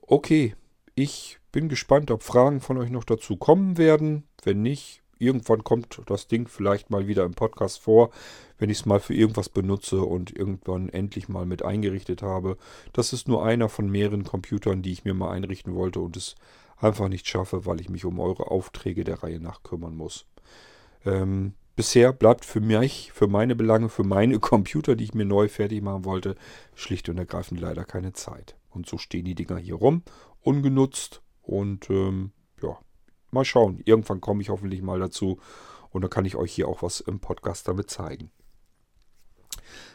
Okay, 0.00 0.56
ich 0.96 1.38
bin 1.52 1.68
gespannt, 1.68 2.10
ob 2.10 2.22
Fragen 2.22 2.60
von 2.60 2.78
euch 2.78 2.90
noch 2.90 3.04
dazu 3.04 3.36
kommen 3.36 3.78
werden. 3.78 4.24
Wenn 4.42 4.62
nicht, 4.62 4.99
irgendwann 5.20 5.64
kommt 5.64 6.00
das 6.06 6.26
Ding 6.26 6.48
vielleicht 6.48 6.90
mal 6.90 7.06
wieder 7.06 7.24
im 7.24 7.34
Podcast 7.34 7.80
vor, 7.80 8.10
wenn 8.58 8.70
ich 8.70 8.78
es 8.78 8.86
mal 8.86 9.00
für 9.00 9.14
irgendwas 9.14 9.48
benutze 9.48 10.02
und 10.02 10.34
irgendwann 10.34 10.88
endlich 10.88 11.28
mal 11.28 11.46
mit 11.46 11.62
eingerichtet 11.62 12.22
habe. 12.22 12.56
Das 12.92 13.12
ist 13.12 13.28
nur 13.28 13.44
einer 13.44 13.68
von 13.68 13.88
mehreren 13.90 14.24
Computern, 14.24 14.82
die 14.82 14.92
ich 14.92 15.04
mir 15.04 15.14
mal 15.14 15.30
einrichten 15.30 15.74
wollte 15.74 16.00
und 16.00 16.16
es 16.16 16.34
einfach 16.76 17.08
nicht 17.08 17.28
schaffe, 17.28 17.66
weil 17.66 17.80
ich 17.80 17.88
mich 17.88 18.04
um 18.04 18.18
eure 18.18 18.50
Aufträge 18.50 19.04
der 19.04 19.22
Reihe 19.22 19.40
nach 19.40 19.62
kümmern 19.62 19.96
muss. 19.96 20.26
Ähm, 21.04 21.54
bisher 21.76 22.12
bleibt 22.12 22.44
für 22.44 22.60
mich, 22.60 23.12
für 23.12 23.26
meine 23.26 23.54
Belange, 23.54 23.88
für 23.88 24.04
meine 24.04 24.38
Computer, 24.40 24.96
die 24.96 25.04
ich 25.04 25.14
mir 25.14 25.24
neu 25.24 25.48
fertig 25.48 25.82
machen 25.82 26.04
wollte, 26.04 26.36
schlicht 26.74 27.08
und 27.08 27.18
ergreifend 27.18 27.60
leider 27.60 27.84
keine 27.84 28.12
Zeit. 28.12 28.56
Und 28.70 28.86
so 28.86 28.98
stehen 28.98 29.24
die 29.24 29.34
Dinger 29.34 29.58
hier 29.58 29.76
rum, 29.76 30.02
ungenutzt 30.42 31.22
und 31.42 31.90
ähm, 31.90 32.32
mal 33.32 33.44
schauen. 33.44 33.80
Irgendwann 33.84 34.20
komme 34.20 34.42
ich 34.42 34.50
hoffentlich 34.50 34.82
mal 34.82 34.98
dazu 34.98 35.38
und 35.90 36.02
dann 36.02 36.10
kann 36.10 36.24
ich 36.24 36.36
euch 36.36 36.52
hier 36.52 36.68
auch 36.68 36.82
was 36.82 37.00
im 37.00 37.20
Podcast 37.20 37.68
damit 37.68 37.90
zeigen. 37.90 38.30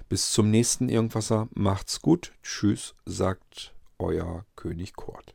Bis 0.09 0.31
zum 0.31 0.51
nächsten 0.51 0.89
Irgendwasser. 0.89 1.47
Macht's 1.53 2.01
gut. 2.01 2.33
Tschüss, 2.43 2.95
sagt 3.05 3.73
euer 3.97 4.45
König 4.55 4.95
Kurt. 4.95 5.34